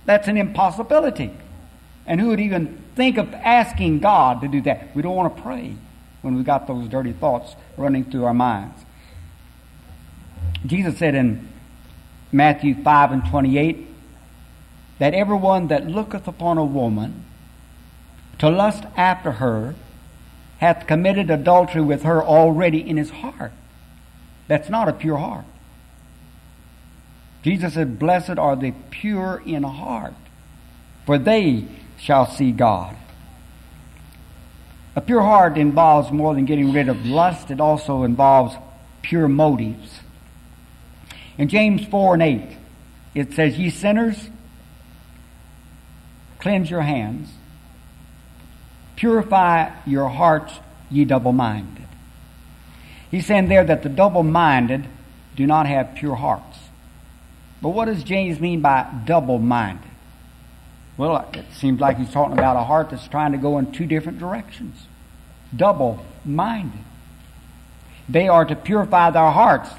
That's 0.05 0.29
an 0.29 0.37
impossibility. 0.37 1.33
And 2.07 2.21
who 2.21 2.29
would 2.29 2.41
even 2.41 2.83
think 2.95 3.19
of 3.19 3.33
asking 3.35 4.01
God 4.01 4.41
to 4.41 4.49
do 4.49 4.61
that? 4.63 4.95
We 4.95 5.03
don't 5.03 5.17
want 5.17 5.37
to 5.37 5.43
pray 5.43 5.75
when 6.23 6.37
we've 6.37 6.45
got 6.45 6.67
those 6.67 6.89
dirty 6.89 7.13
thoughts 7.13 7.55
running 7.77 8.05
through 8.05 8.25
our 8.25 8.35
minds. 8.35 8.85
Jesus 10.65 10.99
said 10.99 11.15
in 11.15 11.49
Matthew 12.33 12.81
5 12.83 13.13
and 13.13 13.25
28, 13.27 13.87
that 14.99 15.15
everyone 15.15 15.69
that 15.69 15.87
looketh 15.87 16.27
upon 16.27 16.59
a 16.59 16.65
woman 16.65 17.25
to 18.39 18.49
lust 18.49 18.85
after 18.97 19.33
her 19.33 19.75
hath 20.59 20.87
committed 20.87 21.31
adultery 21.31 21.83
with 21.83 22.03
her 22.03 22.23
already 22.23 22.89
in 22.89 22.97
his 22.97 23.11
heart. 23.11 23.53
That's 24.49 24.69
not 24.69 24.89
a 24.89 24.93
pure 24.93 25.17
heart. 25.17 25.45
Jesus 27.43 27.75
said, 27.75 27.99
Blessed 27.99 28.39
are 28.39 28.57
the 28.57 28.73
pure 28.91 29.43
in 29.47 29.63
heart, 29.63 30.15
for 31.05 31.19
they 31.19 31.67
shall 31.99 32.27
see 32.27 32.53
God. 32.53 32.97
A 34.97 35.01
pure 35.01 35.23
heart 35.23 35.59
involves 35.59 36.11
more 36.11 36.35
than 36.35 36.45
getting 36.45 36.73
rid 36.73 36.89
of 36.89 37.05
lust, 37.05 37.51
it 37.51 37.61
also 37.61 38.03
involves 38.03 38.57
pure 39.03 39.29
motives. 39.29 40.01
In 41.39 41.49
James 41.49 41.87
4 41.87 42.15
and 42.15 42.23
8, 42.23 42.57
it 43.15 43.33
says, 43.33 43.59
Ye 43.59 43.71
sinners, 43.71 44.31
cleanse 46.39 46.71
your 46.71 46.83
hands, 46.83 47.29
purify 48.97 49.71
your 49.87 50.09
hearts, 50.09 50.55
ye 50.91 51.05
double 51.05 51.33
minded. 51.33 51.86
He's 53.11 53.27
saying 53.27 53.49
there 53.49 53.65
that 53.65 53.83
the 53.83 53.89
double 53.89 54.23
minded 54.23 54.87
do 55.37 55.47
not 55.47 55.67
have 55.67 55.95
pure 55.95 56.15
hearts. 56.15 56.59
But 57.63 57.71
what 57.71 57.87
does 57.87 58.05
James 58.05 58.41
mean 58.41 58.61
by 58.61 58.89
double 59.05 59.39
minded? 59.39 59.91
Well, 60.97 61.29
it 61.35 61.45
seems 61.53 61.81
like 61.81 61.99
he's 61.99 62.11
talking 62.11 62.33
about 62.33 62.57
a 62.57 62.65
heart 62.65 62.91
that's 62.91 63.07
trying 63.09 63.33
to 63.33 63.39
go 63.39 63.59
in 63.59 63.73
two 63.73 63.87
different 63.87 64.19
directions. 64.19 64.87
Double 65.55 66.05
minded. 66.25 66.81
They 68.09 68.29
are 68.29 68.45
to 68.45 68.57
purify 68.57 69.11
their 69.11 69.31
hearts 69.31 69.71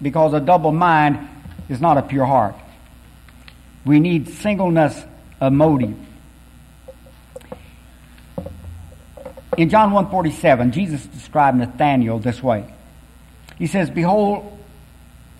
because 0.00 0.32
a 0.32 0.40
double 0.40 0.72
mind 0.72 1.28
is 1.68 1.80
not 1.80 1.98
a 1.98 2.02
pure 2.02 2.26
heart. 2.26 2.54
We 3.84 4.00
need 4.00 4.28
singleness 4.28 5.04
of 5.40 5.52
motive. 5.52 5.96
In 9.60 9.68
John 9.68 9.92
147, 9.92 10.72
Jesus 10.72 11.04
described 11.04 11.58
Nathanael 11.58 12.18
this 12.18 12.42
way. 12.42 12.64
He 13.58 13.66
says, 13.66 13.90
Behold, 13.90 14.58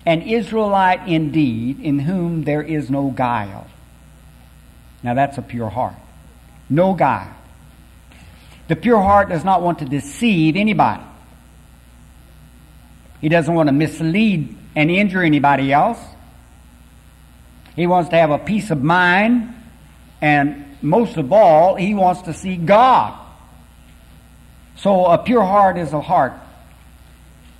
an 0.05 0.21
Israelite 0.21 1.07
indeed, 1.07 1.79
in 1.79 1.97
whom 1.97 2.43
there 2.43 2.61
is 2.61 2.91
no 2.91 3.09
guile. 3.09 3.65
Now 5.01 5.15
that's 5.15 5.39
a 5.39 5.41
pure 5.41 5.71
heart. 5.71 5.95
No 6.69 6.93
guile. 6.93 7.35
The 8.67 8.75
pure 8.75 9.01
heart 9.01 9.29
does 9.29 9.43
not 9.43 9.63
want 9.63 9.79
to 9.79 9.85
deceive 9.85 10.55
anybody. 10.55 11.01
He 13.21 13.29
doesn't 13.29 13.55
want 13.55 13.69
to 13.69 13.73
mislead 13.73 14.55
and 14.75 14.91
injure 14.91 15.23
anybody 15.23 15.73
else. 15.73 15.97
He 17.75 17.87
wants 17.87 18.11
to 18.11 18.17
have 18.17 18.29
a 18.29 18.37
peace 18.37 18.69
of 18.69 18.83
mind, 18.83 19.51
and 20.21 20.77
most 20.83 21.17
of 21.17 21.33
all, 21.33 21.73
he 21.73 21.95
wants 21.95 22.21
to 22.21 22.35
see 22.35 22.55
God. 22.55 23.17
So 24.77 25.05
a 25.05 25.17
pure 25.17 25.43
heart 25.43 25.77
is 25.77 25.93
a 25.93 26.01
heart 26.01 26.33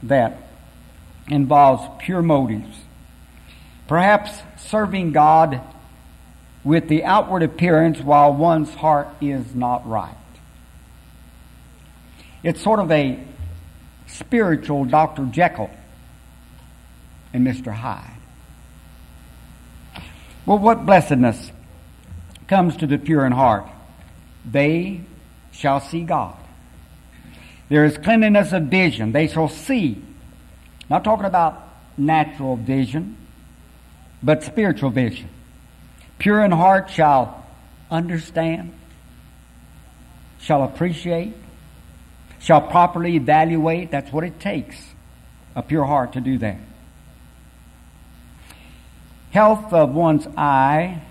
that 0.04 0.38
involves 1.28 1.88
pure 2.04 2.22
motives. 2.22 2.78
Perhaps 3.88 4.32
serving 4.58 5.12
God 5.12 5.62
with 6.64 6.88
the 6.88 7.04
outward 7.04 7.44
appearance 7.44 8.00
while 8.00 8.34
one's 8.34 8.74
heart 8.74 9.08
is 9.20 9.54
not 9.56 9.88
right. 9.88 10.16
It's 12.44 12.62
sort 12.62 12.80
of 12.80 12.92
a 12.92 13.20
spiritual 14.08 14.86
Dr. 14.86 15.26
Jekyll 15.26 15.70
and 17.34 17.46
Mr. 17.46 17.72
Hyde. 17.72 18.18
Well, 20.46 20.58
what 20.58 20.86
blessedness 20.86 21.52
comes 22.48 22.78
to 22.78 22.88
the 22.88 22.98
pure 22.98 23.26
in 23.26 23.32
heart? 23.32 23.68
They 24.44 25.02
shall 25.52 25.80
see 25.80 26.02
God. 26.02 26.36
There 27.72 27.86
is 27.86 27.98
cleanliness 27.98 28.52
of 28.52 28.64
vision. 28.64 29.14
They 29.14 29.28
shall 29.28 29.48
see. 29.48 30.04
Not 30.90 31.06
talking 31.06 31.24
about 31.26 31.70
natural 31.98 32.58
vision, 32.58 33.16
but 34.22 34.44
spiritual 34.44 34.90
vision. 34.90 35.30
Pure 36.20 36.44
in 36.44 36.52
heart 36.52 36.90
shall 36.90 37.46
understand, 37.90 38.74
shall 40.38 40.66
appreciate, 40.66 41.34
shall 42.42 42.60
properly 42.60 43.16
evaluate. 43.16 43.90
That's 43.90 44.12
what 44.12 44.26
it 44.26 44.38
takes, 44.42 44.76
a 45.56 45.64
pure 45.64 45.86
heart 45.86 46.12
to 46.12 46.20
do 46.20 46.38
that. 46.40 46.58
Health 49.32 49.72
of 49.72 49.96
one's 49.96 50.28
eye 50.36 51.04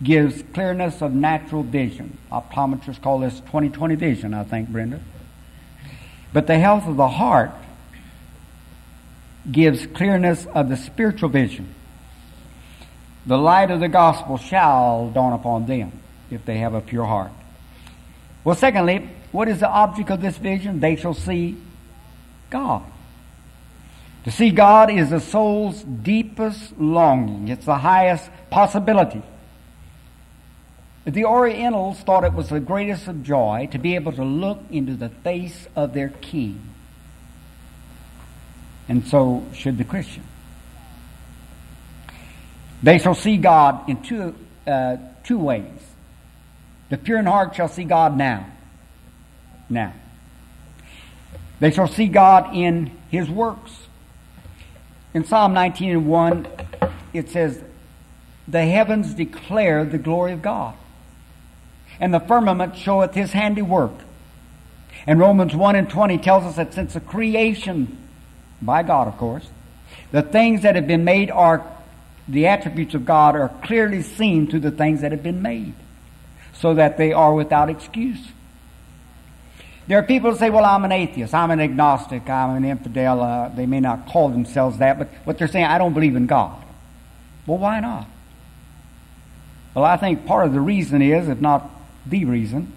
gives 0.00 0.44
clearness 0.54 1.02
of 1.02 1.12
natural 1.12 1.64
vision. 1.64 2.18
Optometrists 2.30 3.02
call 3.02 3.18
this 3.18 3.40
20/20 3.40 3.96
vision, 3.96 4.32
I 4.32 4.44
think, 4.44 4.68
Brenda. 4.68 5.00
But 6.32 6.46
the 6.46 6.58
health 6.58 6.86
of 6.86 6.96
the 6.96 7.08
heart 7.08 7.50
gives 9.50 9.86
clearness 9.86 10.46
of 10.46 10.68
the 10.68 10.76
spiritual 10.76 11.28
vision. 11.28 11.74
The 13.26 13.38
light 13.38 13.70
of 13.70 13.80
the 13.80 13.88
gospel 13.88 14.38
shall 14.38 15.10
dawn 15.10 15.32
upon 15.32 15.66
them 15.66 15.92
if 16.30 16.44
they 16.44 16.58
have 16.58 16.74
a 16.74 16.80
pure 16.80 17.04
heart. 17.04 17.30
Well, 18.44 18.56
secondly, 18.56 19.08
what 19.30 19.48
is 19.48 19.60
the 19.60 19.68
object 19.68 20.10
of 20.10 20.20
this 20.20 20.38
vision? 20.38 20.80
They 20.80 20.96
shall 20.96 21.14
see 21.14 21.56
God. 22.50 22.84
To 24.24 24.30
see 24.30 24.50
God 24.50 24.90
is 24.90 25.10
the 25.10 25.20
soul's 25.20 25.82
deepest 25.82 26.78
longing. 26.78 27.48
It's 27.48 27.66
the 27.66 27.78
highest 27.78 28.30
possibility. 28.50 29.22
The 31.04 31.24
Orientals 31.24 31.98
thought 32.00 32.22
it 32.22 32.32
was 32.32 32.48
the 32.48 32.60
greatest 32.60 33.08
of 33.08 33.24
joy 33.24 33.68
to 33.72 33.78
be 33.78 33.96
able 33.96 34.12
to 34.12 34.24
look 34.24 34.62
into 34.70 34.94
the 34.94 35.08
face 35.08 35.66
of 35.74 35.94
their 35.94 36.10
king. 36.10 36.60
And 38.88 39.04
so 39.06 39.44
should 39.52 39.78
the 39.78 39.84
Christian. 39.84 40.22
They 42.82 42.98
shall 42.98 43.14
see 43.14 43.36
God 43.36 43.88
in 43.88 44.02
two, 44.02 44.34
uh, 44.66 44.98
two 45.24 45.38
ways. 45.38 45.64
The 46.88 46.98
pure 46.98 47.18
in 47.18 47.26
heart 47.26 47.56
shall 47.56 47.68
see 47.68 47.84
God 47.84 48.16
now. 48.16 48.46
Now. 49.68 49.94
They 51.58 51.70
shall 51.70 51.88
see 51.88 52.06
God 52.06 52.54
in 52.54 52.92
His 53.10 53.28
works. 53.28 53.72
In 55.14 55.24
Psalm 55.24 55.52
19 55.52 55.90
and 55.90 56.06
1, 56.06 56.46
it 57.12 57.28
says, 57.30 57.60
The 58.46 58.64
heavens 58.66 59.14
declare 59.14 59.84
the 59.84 59.98
glory 59.98 60.32
of 60.32 60.42
God 60.42 60.74
and 62.00 62.12
the 62.12 62.20
firmament 62.20 62.76
showeth 62.76 63.14
his 63.14 63.32
handiwork. 63.32 63.92
And 65.06 65.18
Romans 65.18 65.54
1 65.54 65.76
and 65.76 65.90
20 65.90 66.18
tells 66.18 66.44
us 66.44 66.56
that 66.56 66.74
since 66.74 66.94
the 66.94 67.00
creation, 67.00 67.98
by 68.60 68.82
God 68.82 69.08
of 69.08 69.16
course, 69.16 69.48
the 70.12 70.22
things 70.22 70.62
that 70.62 70.76
have 70.76 70.86
been 70.86 71.04
made 71.04 71.30
are, 71.30 71.66
the 72.28 72.46
attributes 72.46 72.94
of 72.94 73.04
God 73.04 73.34
are 73.34 73.48
clearly 73.64 74.02
seen 74.02 74.46
through 74.46 74.60
the 74.60 74.70
things 74.70 75.00
that 75.00 75.12
have 75.12 75.22
been 75.22 75.42
made, 75.42 75.74
so 76.52 76.74
that 76.74 76.98
they 76.98 77.12
are 77.12 77.34
without 77.34 77.68
excuse. 77.68 78.20
There 79.88 79.98
are 79.98 80.02
people 80.02 80.30
who 80.30 80.38
say, 80.38 80.48
well, 80.48 80.64
I'm 80.64 80.84
an 80.84 80.92
atheist, 80.92 81.34
I'm 81.34 81.50
an 81.50 81.60
agnostic, 81.60 82.28
I'm 82.28 82.56
an 82.56 82.64
infidel. 82.64 83.20
Uh, 83.20 83.48
they 83.48 83.66
may 83.66 83.80
not 83.80 84.06
call 84.06 84.28
themselves 84.28 84.78
that, 84.78 84.98
but 84.98 85.08
what 85.24 85.38
they're 85.38 85.48
saying, 85.48 85.64
I 85.64 85.78
don't 85.78 85.92
believe 85.92 86.14
in 86.14 86.26
God. 86.26 86.62
Well, 87.46 87.58
why 87.58 87.80
not? 87.80 88.06
Well, 89.74 89.84
I 89.84 89.96
think 89.96 90.26
part 90.26 90.46
of 90.46 90.52
the 90.52 90.60
reason 90.60 91.02
is, 91.02 91.28
if 91.28 91.40
not 91.40 91.68
the 92.06 92.24
reason 92.24 92.72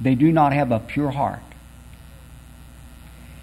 they 0.00 0.14
do 0.14 0.32
not 0.32 0.52
have 0.52 0.72
a 0.72 0.80
pure 0.80 1.10
heart. 1.10 1.40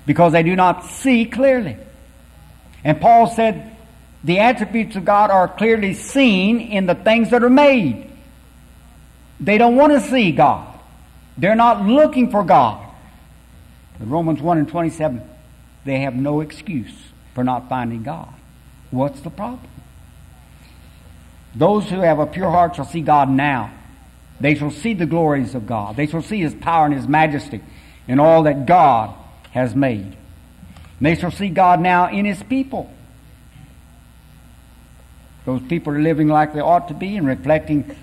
Because 0.06 0.34
they 0.34 0.44
do 0.44 0.56
not 0.56 0.86
see 0.86 1.26
clearly. 1.26 1.78
And 2.84 3.00
Paul 3.00 3.28
said, 3.28 3.76
the 4.24 4.40
attributes 4.40 4.96
of 4.96 5.06
God 5.06 5.32
are 5.32 5.48
clearly 5.48 5.94
seen 5.94 6.60
in 6.60 6.86
the 6.86 6.96
things 6.96 7.30
that 7.30 7.44
are 7.44 7.50
made. 7.50 8.10
They 9.40 9.58
don't 9.58 9.76
want 9.76 9.94
to 9.94 10.02
see 10.02 10.32
God. 10.32 10.68
They're 11.38 11.56
not 11.56 11.86
looking 11.86 12.30
for 12.30 12.44
God. 12.44 12.86
Romans 14.00 14.42
1 14.42 14.58
and 14.58 14.68
27, 14.68 15.22
they 15.86 16.02
have 16.02 16.16
no 16.16 16.42
excuse 16.42 16.94
for 17.34 17.44
not 17.44 17.70
finding 17.70 18.04
God. 18.04 18.34
What's 18.92 19.22
the 19.22 19.30
problem? 19.30 19.70
Those 21.56 21.90
who 21.90 22.02
have 22.02 22.20
a 22.20 22.26
pure 22.26 22.50
heart 22.50 22.76
shall 22.76 22.86
see 22.86 23.02
God 23.02 23.30
now. 23.30 23.72
They 24.40 24.56
shall 24.56 24.72
see 24.72 24.94
the 24.94 25.06
glories 25.06 25.56
of 25.56 25.68
God. 25.68 25.96
They 25.96 26.08
shall 26.08 26.22
see 26.22 26.40
His 26.40 26.56
power 26.56 26.86
and 26.86 26.94
His 26.94 27.08
majesty 27.08 27.62
in 28.08 28.20
all 28.20 28.44
that 28.44 28.66
God 28.66 29.14
has 29.52 29.76
made. 29.76 30.16
They 31.02 31.16
shall 31.16 31.32
see 31.32 31.50
God 31.50 31.80
now 31.82 32.10
in 32.10 32.26
His 32.26 32.42
people. 32.44 32.92
Those 35.46 35.62
people 35.64 35.94
are 35.94 36.00
living 36.00 36.28
like 36.28 36.54
they 36.54 36.60
ought 36.60 36.88
to 36.90 36.94
be 36.94 37.18
and 37.18 37.28
reflecting 37.28 37.96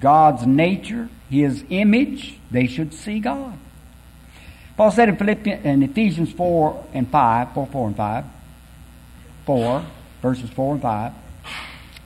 God's 0.00 0.46
nature, 0.46 1.08
His 1.28 1.64
image. 1.70 2.38
They 2.50 2.66
should 2.66 2.94
see 2.94 3.20
God. 3.20 3.58
Paul 4.76 4.90
said 4.90 5.08
in, 5.08 5.16
Philippians, 5.16 5.64
in 5.64 5.82
Ephesians 5.82 6.32
4 6.32 6.86
and 6.94 7.08
5, 7.08 7.54
4, 7.54 7.66
4 7.66 7.86
and 7.88 7.96
5, 7.96 8.24
4, 9.46 9.86
verses 10.22 10.50
4 10.50 10.74
and 10.74 10.82
5, 10.82 11.12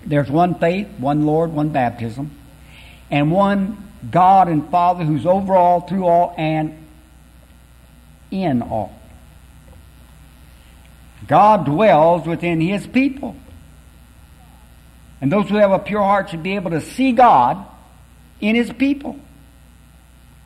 there's 0.07 0.31
one 0.31 0.55
faith, 0.55 0.88
one 0.99 1.25
Lord, 1.25 1.53
one 1.53 1.68
baptism 1.70 2.31
and 3.14 3.31
one 3.31 3.92
God 4.11 4.48
and 4.48 4.68
Father 4.70 5.05
who's 5.05 5.24
over 5.24 5.55
all, 5.55 5.83
through 5.83 6.05
all, 6.05 6.35
and 6.37 6.85
in 8.33 8.61
all. 8.61 8.92
God 11.29 11.64
dwells 11.64 12.27
within 12.27 12.61
His 12.61 12.88
people. 12.88 13.37
And 15.20 15.31
those 15.31 15.48
who 15.48 15.55
have 15.55 15.70
a 15.70 15.79
pure 15.79 16.03
heart 16.03 16.31
should 16.31 16.42
be 16.42 16.57
able 16.57 16.72
to 16.72 16.81
see 16.81 17.12
God 17.12 17.64
in 18.40 18.57
His 18.57 18.72
people. 18.72 19.16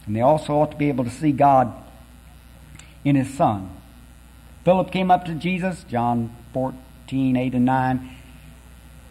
And 0.04 0.14
they 0.14 0.20
also 0.20 0.52
ought 0.52 0.72
to 0.72 0.76
be 0.76 0.88
able 0.88 1.04
to 1.04 1.10
see 1.10 1.32
God 1.32 1.72
in 3.02 3.16
His 3.16 3.32
Son. 3.32 3.70
Philip 4.66 4.92
came 4.92 5.10
up 5.10 5.24
to 5.24 5.34
Jesus, 5.34 5.84
John 5.84 6.36
14, 6.52 7.34
8 7.34 7.54
and 7.54 7.64
9, 7.64 8.16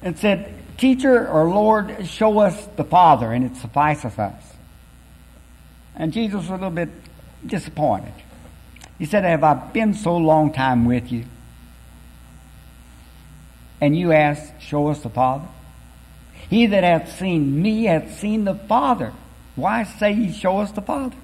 and 0.03 0.19
said, 0.19 0.56
Teacher 0.77 1.27
or 1.27 1.49
Lord, 1.49 2.07
show 2.07 2.39
us 2.39 2.67
the 2.75 2.83
Father, 2.83 3.31
and 3.31 3.43
it 3.43 3.55
suffices 3.55 4.17
us. 4.19 4.43
And 5.95 6.13
Jesus 6.13 6.35
was 6.35 6.49
a 6.49 6.53
little 6.53 6.69
bit 6.69 6.89
disappointed. 7.45 8.13
He 8.99 9.05
said, 9.05 9.23
Have 9.23 9.43
I 9.43 9.55
been 9.55 9.93
so 9.93 10.15
long 10.15 10.53
time 10.53 10.85
with 10.85 11.11
you? 11.11 11.25
And 13.81 13.97
you 13.97 14.11
ask, 14.11 14.59
Show 14.59 14.87
us 14.87 15.01
the 15.01 15.09
Father? 15.09 15.47
He 16.49 16.67
that 16.67 16.83
hath 16.83 17.17
seen 17.17 17.61
me 17.61 17.85
hath 17.85 18.19
seen 18.19 18.45
the 18.45 18.55
Father. 18.55 19.13
Why 19.55 19.83
say 19.83 20.13
ye, 20.13 20.31
Show 20.31 20.59
us 20.59 20.71
the 20.71 20.81
Father? 20.81 21.17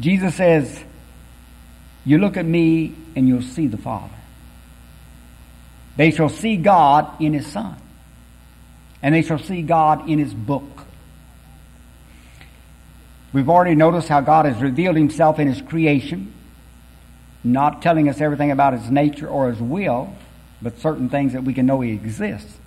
Jesus 0.00 0.34
says, 0.36 0.84
You 2.04 2.18
look 2.18 2.36
at 2.36 2.46
me 2.46 2.94
and 3.14 3.26
you'll 3.26 3.42
see 3.42 3.66
the 3.66 3.78
Father. 3.78 4.15
They 5.96 6.10
shall 6.10 6.28
see 6.28 6.56
God 6.56 7.20
in 7.20 7.32
His 7.32 7.46
Son. 7.46 7.76
And 9.02 9.14
they 9.14 9.22
shall 9.22 9.38
see 9.38 9.62
God 9.62 10.08
in 10.08 10.18
His 10.18 10.34
book. 10.34 10.64
We've 13.32 13.48
already 13.48 13.74
noticed 13.74 14.08
how 14.08 14.20
God 14.20 14.46
has 14.46 14.60
revealed 14.62 14.96
Himself 14.96 15.38
in 15.38 15.48
His 15.48 15.60
creation, 15.60 16.32
not 17.42 17.82
telling 17.82 18.08
us 18.08 18.20
everything 18.20 18.50
about 18.50 18.74
His 18.74 18.90
nature 18.90 19.28
or 19.28 19.50
His 19.50 19.60
will, 19.60 20.14
but 20.62 20.78
certain 20.78 21.08
things 21.08 21.32
that 21.32 21.44
we 21.44 21.54
can 21.54 21.66
know 21.66 21.80
He 21.80 21.92
exists. 21.92 22.58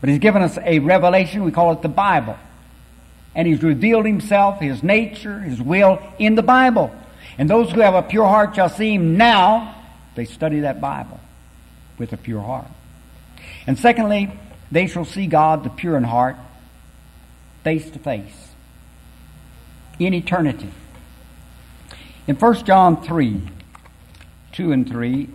But 0.00 0.10
He's 0.10 0.18
given 0.18 0.42
us 0.42 0.58
a 0.62 0.78
revelation, 0.78 1.44
we 1.44 1.52
call 1.52 1.72
it 1.72 1.82
the 1.82 1.88
Bible. 1.88 2.36
And 3.34 3.46
He's 3.46 3.62
revealed 3.62 4.06
Himself, 4.06 4.60
His 4.60 4.82
nature, 4.82 5.40
His 5.40 5.60
will 5.60 6.02
in 6.18 6.34
the 6.34 6.42
Bible. 6.42 6.94
And 7.38 7.50
those 7.50 7.70
who 7.70 7.80
have 7.80 7.94
a 7.94 8.02
pure 8.02 8.26
heart 8.26 8.54
shall 8.56 8.68
see 8.68 8.94
Him 8.94 9.16
now. 9.16 9.74
They 10.14 10.24
study 10.24 10.60
that 10.60 10.80
Bible 10.80 11.20
with 11.98 12.12
a 12.12 12.16
pure 12.16 12.42
heart. 12.42 12.68
And 13.66 13.78
secondly, 13.78 14.32
they 14.70 14.86
shall 14.86 15.04
see 15.04 15.26
God, 15.26 15.64
the 15.64 15.70
pure 15.70 15.96
in 15.96 16.04
heart, 16.04 16.36
face 17.62 17.90
to 17.90 17.98
face 17.98 18.46
in 19.98 20.14
eternity. 20.14 20.70
In 22.26 22.36
1 22.36 22.64
John 22.64 23.02
3, 23.02 23.40
2 24.52 24.72
and 24.72 24.88
3, 24.88 25.28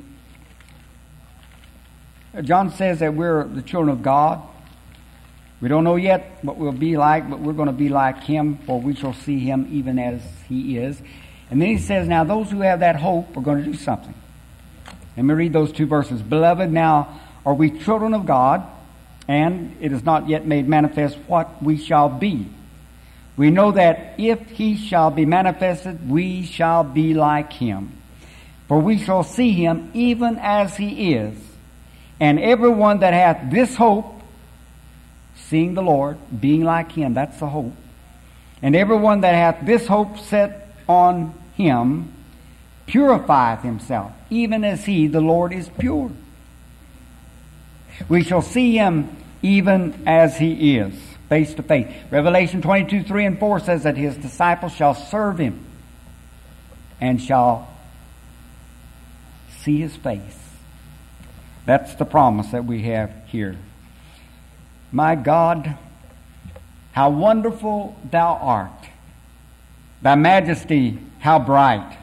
John 2.44 2.72
says 2.72 3.00
that 3.00 3.14
we're 3.14 3.46
the 3.46 3.62
children 3.62 3.90
of 3.90 4.02
God. 4.02 4.42
We 5.60 5.68
don't 5.68 5.84
know 5.84 5.96
yet 5.96 6.40
what 6.42 6.58
we'll 6.58 6.72
be 6.72 6.98
like, 6.98 7.30
but 7.30 7.40
we're 7.40 7.54
going 7.54 7.68
to 7.68 7.74
be 7.74 7.90
like 7.90 8.24
Him, 8.24 8.58
for 8.66 8.80
we 8.80 8.96
shall 8.96 9.14
see 9.14 9.40
Him 9.40 9.68
even 9.72 10.00
as 10.00 10.22
He 10.48 10.78
is. 10.78 11.02
And 11.50 11.62
then 11.62 11.70
He 11.70 11.78
says, 11.78 12.08
now 12.08 12.24
those 12.24 12.50
who 12.50 12.62
have 12.62 12.80
that 12.80 12.96
hope 12.96 13.36
are 13.36 13.42
going 13.42 13.64
to 13.64 13.72
do 13.72 13.78
something. 13.78 14.14
Let 15.18 15.26
me 15.26 15.34
read 15.34 15.54
those 15.54 15.72
two 15.72 15.86
verses. 15.86 16.22
Beloved, 16.22 16.72
now 16.72 17.20
are 17.46 17.54
we 17.54 17.72
children 17.72 18.14
of 18.14 18.26
God, 18.26 18.64
and 19.28 19.76
it 19.82 19.92
is 19.92 20.04
not 20.04 20.30
yet 20.30 20.46
made 20.46 20.68
manifest 20.68 21.18
what 21.28 21.62
we 21.62 21.78
shall 21.78 22.10
be. 22.10 22.48
We 23.38 23.50
know 23.50 23.72
that 23.72 24.16
if 24.18 24.40
he 24.52 24.76
shall 24.76 25.10
be 25.10 25.26
manifested, 25.26 26.10
we 26.10 26.44
shall 26.44 26.84
be 26.84 27.14
like 27.14 27.54
him. 27.54 27.94
For 28.68 28.80
we 28.80 28.98
shall 28.98 29.24
see 29.24 29.52
him 29.52 29.92
even 29.94 30.38
as 30.40 30.78
he 30.78 31.14
is. 31.14 31.38
And 32.20 32.40
everyone 32.40 33.00
that 33.00 33.14
hath 33.14 33.52
this 33.52 33.76
hope, 33.76 34.22
seeing 35.36 35.74
the 35.74 35.82
Lord, 35.82 36.18
being 36.40 36.64
like 36.64 36.92
him, 36.92 37.14
that's 37.14 37.40
the 37.40 37.48
hope. 37.48 37.74
And 38.62 38.76
everyone 38.76 39.22
that 39.22 39.34
hath 39.34 39.66
this 39.66 39.88
hope 39.88 40.20
set 40.20 40.74
on 40.88 41.34
him, 41.56 42.14
purifieth 42.92 43.62
himself, 43.62 44.12
even 44.30 44.66
as 44.66 44.84
he, 44.84 45.08
the 45.08 45.22
Lord, 45.22 45.54
is 45.54 45.70
pure. 45.80 46.12
We 48.10 48.24
shall 48.24 48.42
see 48.42 48.76
him 48.76 49.16
even 49.42 50.04
as 50.06 50.38
he 50.38 50.78
is 50.78 50.94
face 51.30 51.54
to 51.54 51.64
face. 51.64 51.88
Revelation 52.12 52.62
22, 52.62 53.04
3 53.04 53.26
and 53.26 53.40
4 53.40 53.62
says 53.62 53.84
that 53.84 53.96
his 53.96 54.18
disciples 54.18 54.74
shall 54.74 54.94
serve 54.94 55.38
him 55.38 55.66
and 57.00 57.22
shall 57.22 57.70
see 59.60 59.78
his 59.78 59.96
face. 59.96 60.38
That's 61.66 61.96
the 61.96 62.04
promise 62.04 62.52
that 62.52 62.66
we 62.66 62.82
have 62.84 63.14
here. 63.28 63.58
My 64.92 65.16
God, 65.16 65.78
how 66.92 67.12
wonderful 67.12 67.96
thou 68.12 68.34
art. 68.34 68.90
Thy 70.02 70.16
majesty, 70.16 71.00
how 71.20 71.40
bright. 71.40 72.01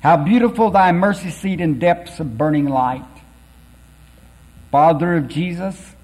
How 0.00 0.16
beautiful 0.16 0.70
thy 0.70 0.92
mercy 0.92 1.30
seat 1.30 1.60
in 1.60 1.78
depths 1.78 2.20
of 2.20 2.38
burning 2.38 2.66
light. 2.66 3.04
Father 4.70 5.16
of 5.16 5.28
Jesus, 5.28 5.94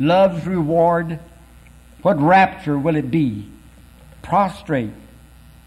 love's 0.00 0.46
reward, 0.46 1.20
what 2.02 2.20
rapture 2.20 2.76
will 2.76 2.96
it 2.96 3.10
be? 3.10 3.48
Prostrate 4.22 4.90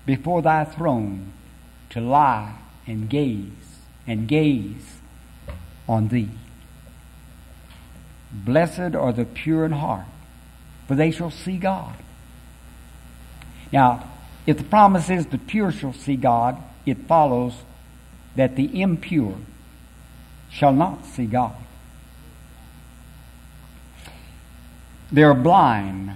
before 0.06 0.42
thy 0.42 0.66
throne 0.66 1.32
to 1.92 2.02
lie 2.02 2.56
and 2.86 3.10
gaze 3.10 3.78
and 4.06 4.28
gaze 4.28 5.00
on 5.88 6.10
thee. 6.10 6.30
Blessed 8.34 8.96
are 8.96 9.14
the 9.14 9.26
pure 9.26 9.64
in 9.64 9.72
heart, 9.72 10.08
for 10.88 10.96
they 10.96 11.12
shall 11.12 11.32
see 11.32 11.58
God. 11.58 11.96
Now, 13.72 14.10
if 14.46 14.58
the 14.58 14.64
promise 14.64 15.10
is 15.10 15.28
the 15.28 15.38
pure 15.38 15.72
shall 15.72 15.94
see 15.94 16.18
God, 16.18 16.62
it 16.86 16.98
follows 17.08 17.54
that 18.36 18.56
the 18.56 18.82
impure 18.82 19.38
shall 20.50 20.74
not 20.74 21.06
see 21.06 21.26
God. 21.26 21.56
They're 25.12 25.34
blind 25.34 26.12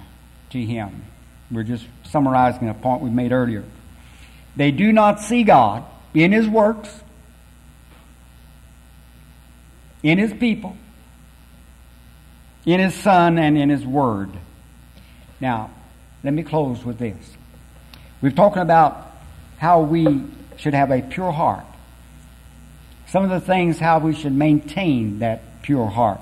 to 0.51 0.63
Him. 0.63 1.03
We're 1.51 1.63
just 1.63 1.85
summarizing 2.03 2.69
a 2.69 2.73
point 2.73 3.01
we 3.01 3.09
made 3.09 3.31
earlier. 3.31 3.63
They 4.55 4.71
do 4.71 4.93
not 4.93 5.19
see 5.19 5.43
God 5.43 5.83
in 6.13 6.31
His 6.31 6.47
works, 6.47 7.01
in 10.01 10.17
His 10.17 10.33
people, 10.33 10.77
in 12.65 12.79
His 12.79 12.93
Son, 12.95 13.37
and 13.37 13.57
in 13.57 13.69
His 13.69 13.85
Word. 13.85 14.31
Now, 15.41 15.71
let 16.23 16.33
me 16.33 16.43
close 16.43 16.85
with 16.85 16.97
this. 16.97 17.35
We've 18.21 18.35
talked 18.35 18.57
about 18.57 19.11
how 19.57 19.81
we 19.81 20.23
should 20.57 20.73
have 20.73 20.91
a 20.91 21.01
pure 21.01 21.31
heart. 21.31 21.65
Some 23.07 23.23
of 23.23 23.29
the 23.29 23.39
things 23.39 23.79
how 23.79 23.99
we 23.99 24.13
should 24.13 24.33
maintain 24.33 25.19
that 25.19 25.61
pure 25.61 25.87
heart. 25.87 26.19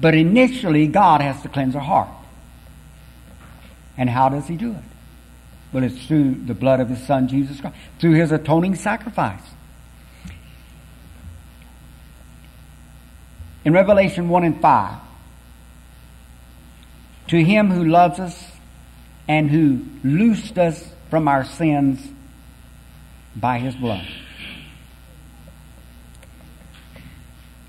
But 0.00 0.14
initially, 0.14 0.86
God 0.86 1.20
has 1.20 1.42
to 1.42 1.48
cleanse 1.48 1.74
our 1.74 1.82
heart. 1.82 2.10
And 3.96 4.08
how 4.08 4.28
does 4.28 4.46
He 4.46 4.56
do 4.56 4.72
it? 4.72 4.84
Well, 5.72 5.84
it's 5.84 6.06
through 6.06 6.34
the 6.46 6.54
blood 6.54 6.80
of 6.80 6.88
His 6.88 7.04
Son, 7.06 7.28
Jesus 7.28 7.60
Christ, 7.60 7.76
through 7.98 8.14
His 8.14 8.32
atoning 8.32 8.74
sacrifice. 8.76 9.42
In 13.64 13.72
Revelation 13.72 14.28
1 14.28 14.44
and 14.44 14.60
5, 14.60 14.98
to 17.28 17.44
Him 17.44 17.70
who 17.70 17.84
loves 17.84 18.18
us 18.18 18.50
and 19.26 19.50
who 19.50 19.84
loosed 20.02 20.58
us 20.58 20.90
from 21.10 21.28
our 21.28 21.44
sins 21.44 22.00
by 23.36 23.58
His 23.58 23.74
blood. 23.74 24.06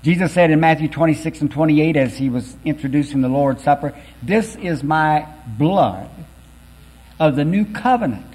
Jesus 0.02 0.32
said 0.32 0.50
in 0.50 0.60
Matthew 0.60 0.88
26 0.88 1.42
and 1.42 1.50
28 1.50 1.96
as 1.96 2.16
he 2.16 2.30
was 2.30 2.56
introducing 2.64 3.20
the 3.20 3.28
Lord's 3.28 3.62
Supper, 3.62 3.94
This 4.22 4.56
is 4.56 4.82
my 4.82 5.26
blood 5.46 6.08
of 7.18 7.36
the 7.36 7.44
new 7.44 7.66
covenant, 7.66 8.26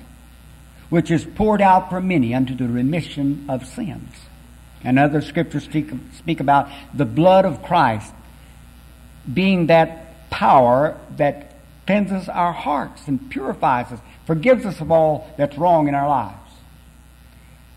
which 0.90 1.10
is 1.10 1.26
poured 1.26 1.62
out 1.62 1.90
for 1.90 2.00
many 2.00 2.36
unto 2.36 2.54
the 2.54 2.68
remission 2.68 3.46
of 3.50 3.66
sins. 3.66 4.14
And 4.84 5.00
other 5.00 5.22
scriptures 5.22 5.64
speak, 5.64 5.90
speak 6.14 6.40
about 6.40 6.70
the 6.94 7.06
blood 7.06 7.46
of 7.46 7.64
Christ 7.64 8.14
being 9.32 9.68
that 9.68 10.30
power 10.30 11.00
that 11.18 11.56
cleanses 11.88 12.30
our 12.30 12.54
hearts 12.54 13.08
and 13.08 13.32
purifies 13.32 13.92
us, 13.92 14.00
forgives 14.28 14.68
us 14.68 14.82
of 14.82 14.92
all 14.92 15.34
that's 15.36 15.58
wrong 15.58 15.88
in 15.88 15.96
our 15.96 16.08
lives. 16.08 16.45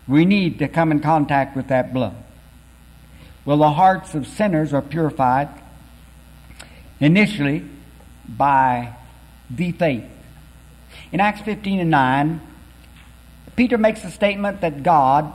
We 0.09 0.25
need 0.25 0.59
to 0.59 0.67
come 0.67 0.91
in 0.91 0.99
contact 0.99 1.55
with 1.55 1.67
that 1.67 1.93
blood. 1.93 2.15
Well, 3.45 3.57
the 3.57 3.71
hearts 3.71 4.15
of 4.15 4.27
sinners 4.27 4.73
are 4.73 4.81
purified 4.81 5.49
initially 6.99 7.63
by 8.27 8.95
the 9.49 9.71
faith. 9.71 10.03
In 11.11 11.19
Acts 11.19 11.41
15 11.41 11.79
and 11.79 11.91
9, 11.91 12.41
Peter 13.55 13.77
makes 13.77 14.03
a 14.03 14.09
statement 14.11 14.61
that 14.61 14.83
God 14.83 15.33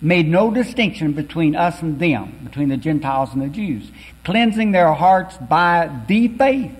made 0.00 0.28
no 0.28 0.50
distinction 0.50 1.12
between 1.12 1.56
us 1.56 1.82
and 1.82 1.98
them, 1.98 2.40
between 2.44 2.68
the 2.68 2.76
Gentiles 2.76 3.32
and 3.32 3.42
the 3.42 3.48
Jews, 3.48 3.90
cleansing 4.24 4.72
their 4.72 4.92
hearts 4.92 5.36
by 5.38 5.90
the 6.06 6.28
faith. 6.28 6.76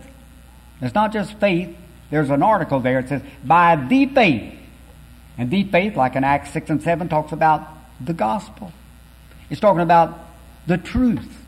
It's 0.80 0.94
not 0.94 1.12
just 1.12 1.34
faith. 1.40 1.74
There's 2.10 2.30
an 2.30 2.42
article 2.42 2.80
there. 2.80 3.00
It 3.00 3.08
says, 3.08 3.22
by 3.44 3.76
the 3.76 4.06
faith. 4.06 4.55
And 5.38 5.50
the 5.50 5.64
faith, 5.64 5.96
like 5.96 6.16
in 6.16 6.24
Acts 6.24 6.52
6 6.52 6.70
and 6.70 6.82
7, 6.82 7.08
talks 7.08 7.32
about 7.32 7.68
the 8.00 8.14
gospel. 8.14 8.72
It's 9.50 9.60
talking 9.60 9.82
about 9.82 10.18
the 10.66 10.78
truth. 10.78 11.44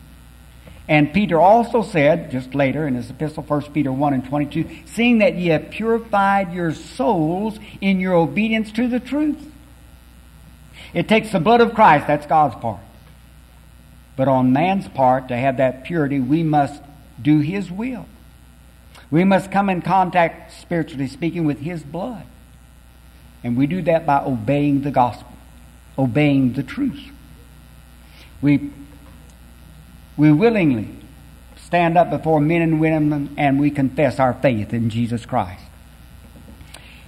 And 0.87 1.13
Peter 1.13 1.39
also 1.39 1.83
said, 1.83 2.31
just 2.31 2.55
later 2.55 2.87
in 2.87 2.95
his 2.95 3.11
epistle, 3.11 3.43
1 3.43 3.61
Peter 3.73 3.91
1 3.91 4.13
and 4.13 4.25
22, 4.25 4.67
seeing 4.85 5.19
that 5.19 5.35
ye 5.35 5.47
have 5.49 5.69
purified 5.69 6.51
your 6.51 6.73
souls 6.73 7.59
in 7.79 7.99
your 7.99 8.15
obedience 8.15 8.71
to 8.71 8.87
the 8.87 8.99
truth. 8.99 9.39
It 10.93 11.07
takes 11.07 11.31
the 11.31 11.39
blood 11.39 11.61
of 11.61 11.75
Christ, 11.75 12.07
that's 12.07 12.25
God's 12.25 12.55
part. 12.55 12.81
But 14.15 14.27
on 14.27 14.51
man's 14.51 14.87
part, 14.87 15.27
to 15.27 15.37
have 15.37 15.57
that 15.57 15.83
purity, 15.83 16.19
we 16.19 16.41
must 16.41 16.81
do 17.21 17.39
His 17.39 17.71
will. 17.71 18.07
We 19.11 19.23
must 19.23 19.51
come 19.51 19.69
in 19.69 19.83
contact, 19.83 20.53
spiritually 20.59 21.07
speaking, 21.07 21.45
with 21.45 21.59
His 21.59 21.83
blood. 21.83 22.25
And 23.43 23.55
we 23.55 23.67
do 23.67 23.81
that 23.83 24.05
by 24.05 24.21
obeying 24.23 24.81
the 24.81 24.91
gospel, 24.91 25.31
obeying 25.97 26.53
the 26.53 26.63
truth. 26.63 27.09
We, 28.41 28.71
we 30.17 30.31
willingly 30.31 30.89
stand 31.55 31.97
up 31.97 32.09
before 32.09 32.41
men 32.41 32.61
and 32.61 32.79
women 32.79 33.33
and 33.37 33.59
we 33.59 33.69
confess 33.69 34.19
our 34.19 34.33
faith 34.33 34.73
in 34.73 34.89
Jesus 34.89 35.25
Christ. 35.25 35.63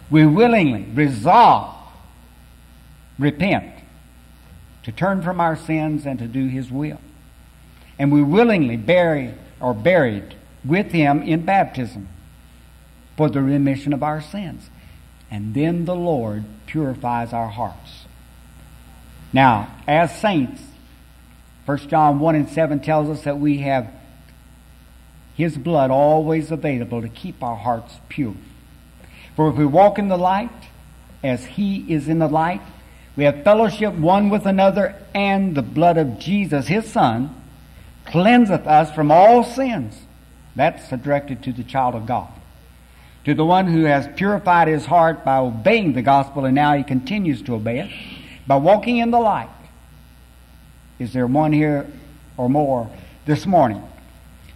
We 0.09 0.25
willingly 0.25 0.83
resolve, 0.93 1.75
repent, 3.17 3.73
to 4.83 4.91
turn 4.91 5.21
from 5.21 5.39
our 5.39 5.55
sins 5.55 6.05
and 6.05 6.19
to 6.19 6.27
do 6.27 6.47
His 6.47 6.69
will. 6.69 6.99
And 7.97 8.11
we 8.11 8.21
willingly 8.21 8.77
bury 8.77 9.33
or 9.59 9.73
buried 9.73 10.35
with 10.65 10.91
Him 10.91 11.21
in 11.23 11.43
baptism 11.43 12.07
for 13.15 13.29
the 13.29 13.41
remission 13.41 13.93
of 13.93 14.03
our 14.03 14.21
sins. 14.21 14.69
And 15.31 15.53
then 15.53 15.85
the 15.85 15.95
Lord 15.95 16.43
purifies 16.67 17.31
our 17.31 17.47
hearts. 17.47 18.05
Now, 19.31 19.73
as 19.87 20.19
saints, 20.19 20.61
1 21.65 21.77
John 21.87 22.19
1 22.19 22.35
and 22.35 22.49
7 22.49 22.81
tells 22.81 23.09
us 23.09 23.23
that 23.23 23.39
we 23.39 23.59
have 23.59 23.89
His 25.35 25.57
blood 25.57 25.89
always 25.89 26.51
available 26.51 27.01
to 27.01 27.07
keep 27.07 27.41
our 27.41 27.55
hearts 27.55 27.95
pure. 28.09 28.35
For 29.37 29.49
if 29.49 29.55
we 29.55 29.65
walk 29.65 29.97
in 29.97 30.09
the 30.09 30.17
light, 30.17 30.49
as 31.23 31.45
He 31.45 31.85
is 31.91 32.09
in 32.09 32.19
the 32.19 32.27
light, 32.27 32.61
we 33.15 33.23
have 33.23 33.43
fellowship 33.43 33.93
one 33.93 34.29
with 34.29 34.45
another, 34.45 34.95
and 35.13 35.55
the 35.55 35.61
blood 35.61 35.97
of 35.97 36.19
Jesus, 36.19 36.67
His 36.67 36.91
Son, 36.91 37.33
cleanseth 38.05 38.67
us 38.67 38.91
from 38.93 39.11
all 39.11 39.45
sins. 39.45 39.97
That's 40.55 40.89
directed 40.89 41.41
to 41.43 41.53
the 41.53 41.63
child 41.63 41.95
of 41.95 42.05
God. 42.05 42.29
To 43.25 43.35
the 43.35 43.45
one 43.45 43.67
who 43.67 43.83
has 43.83 44.07
purified 44.15 44.67
his 44.67 44.85
heart 44.85 45.23
by 45.23 45.37
obeying 45.37 45.93
the 45.93 46.01
gospel, 46.01 46.45
and 46.45 46.55
now 46.55 46.75
he 46.75 46.83
continues 46.83 47.41
to 47.43 47.55
obey 47.55 47.79
it, 47.79 47.91
by 48.47 48.55
walking 48.55 48.97
in 48.97 49.11
the 49.11 49.19
light. 49.19 49.49
Is 50.97 51.13
there 51.13 51.27
one 51.27 51.53
here 51.53 51.87
or 52.37 52.49
more 52.49 52.89
this 53.25 53.45
morning 53.45 53.83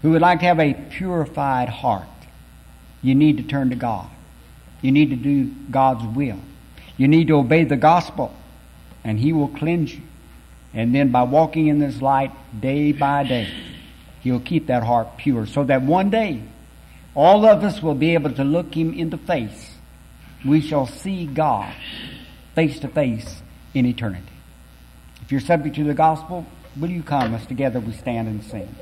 who 0.01 0.12
would 0.12 0.21
like 0.21 0.39
to 0.39 0.45
have 0.45 0.60
a 0.60 0.73
purified 0.73 1.69
heart? 1.69 2.08
You 3.01 3.13
need 3.13 3.38
to 3.38 3.43
turn 3.43 3.69
to 3.69 3.75
God. 3.75 4.10
You 4.82 4.91
need 4.91 5.12
to 5.12 5.15
do 5.15 5.54
God's 5.69 6.04
will. 6.15 6.39
You 6.97 7.08
need 7.08 7.28
to 7.28 7.38
obey 7.38 7.65
the 7.65 7.75
gospel, 7.75 8.36
and 9.04 9.19
He 9.19 9.32
will 9.32 9.47
cleanse 9.47 9.93
you. 9.93 10.01
And 10.73 10.93
then 10.93 11.10
by 11.10 11.23
walking 11.23 11.67
in 11.67 11.80
this 11.80 12.01
light 12.01 12.32
day 12.60 12.91
by 12.91 13.23
day, 13.23 13.47
He'll 14.21 14.39
keep 14.39 14.67
that 14.67 14.84
heart 14.84 15.17
pure 15.17 15.45
so 15.45 15.63
that 15.65 15.84
one 15.84 16.10
day 16.10 16.41
all 17.15 17.45
of 17.45 17.63
us 17.63 17.82
will 17.82 17.95
be 17.95 18.13
able 18.13 18.32
to 18.32 18.43
look 18.43 18.75
Him 18.75 18.93
in 18.93 19.10
the 19.10 19.17
face. 19.17 19.71
We 20.45 20.62
shall 20.62 20.86
see 20.86 21.25
God 21.25 21.73
face 22.54 22.80
to 22.80 22.88
face 22.88 23.41
in 23.73 23.86
eternity. 23.86 24.25
If 25.21 25.32
you're 25.32 25.41
subject 25.41 25.75
to 25.78 25.84
the 25.84 25.93
gospel, 25.93 26.45
will 26.80 26.91
you 26.91 27.01
come 27.01 27.34
as 27.34 27.45
together 27.47 27.80
we 27.80 27.93
stand 27.93 28.28
and 28.28 28.43
sing? 28.43 28.75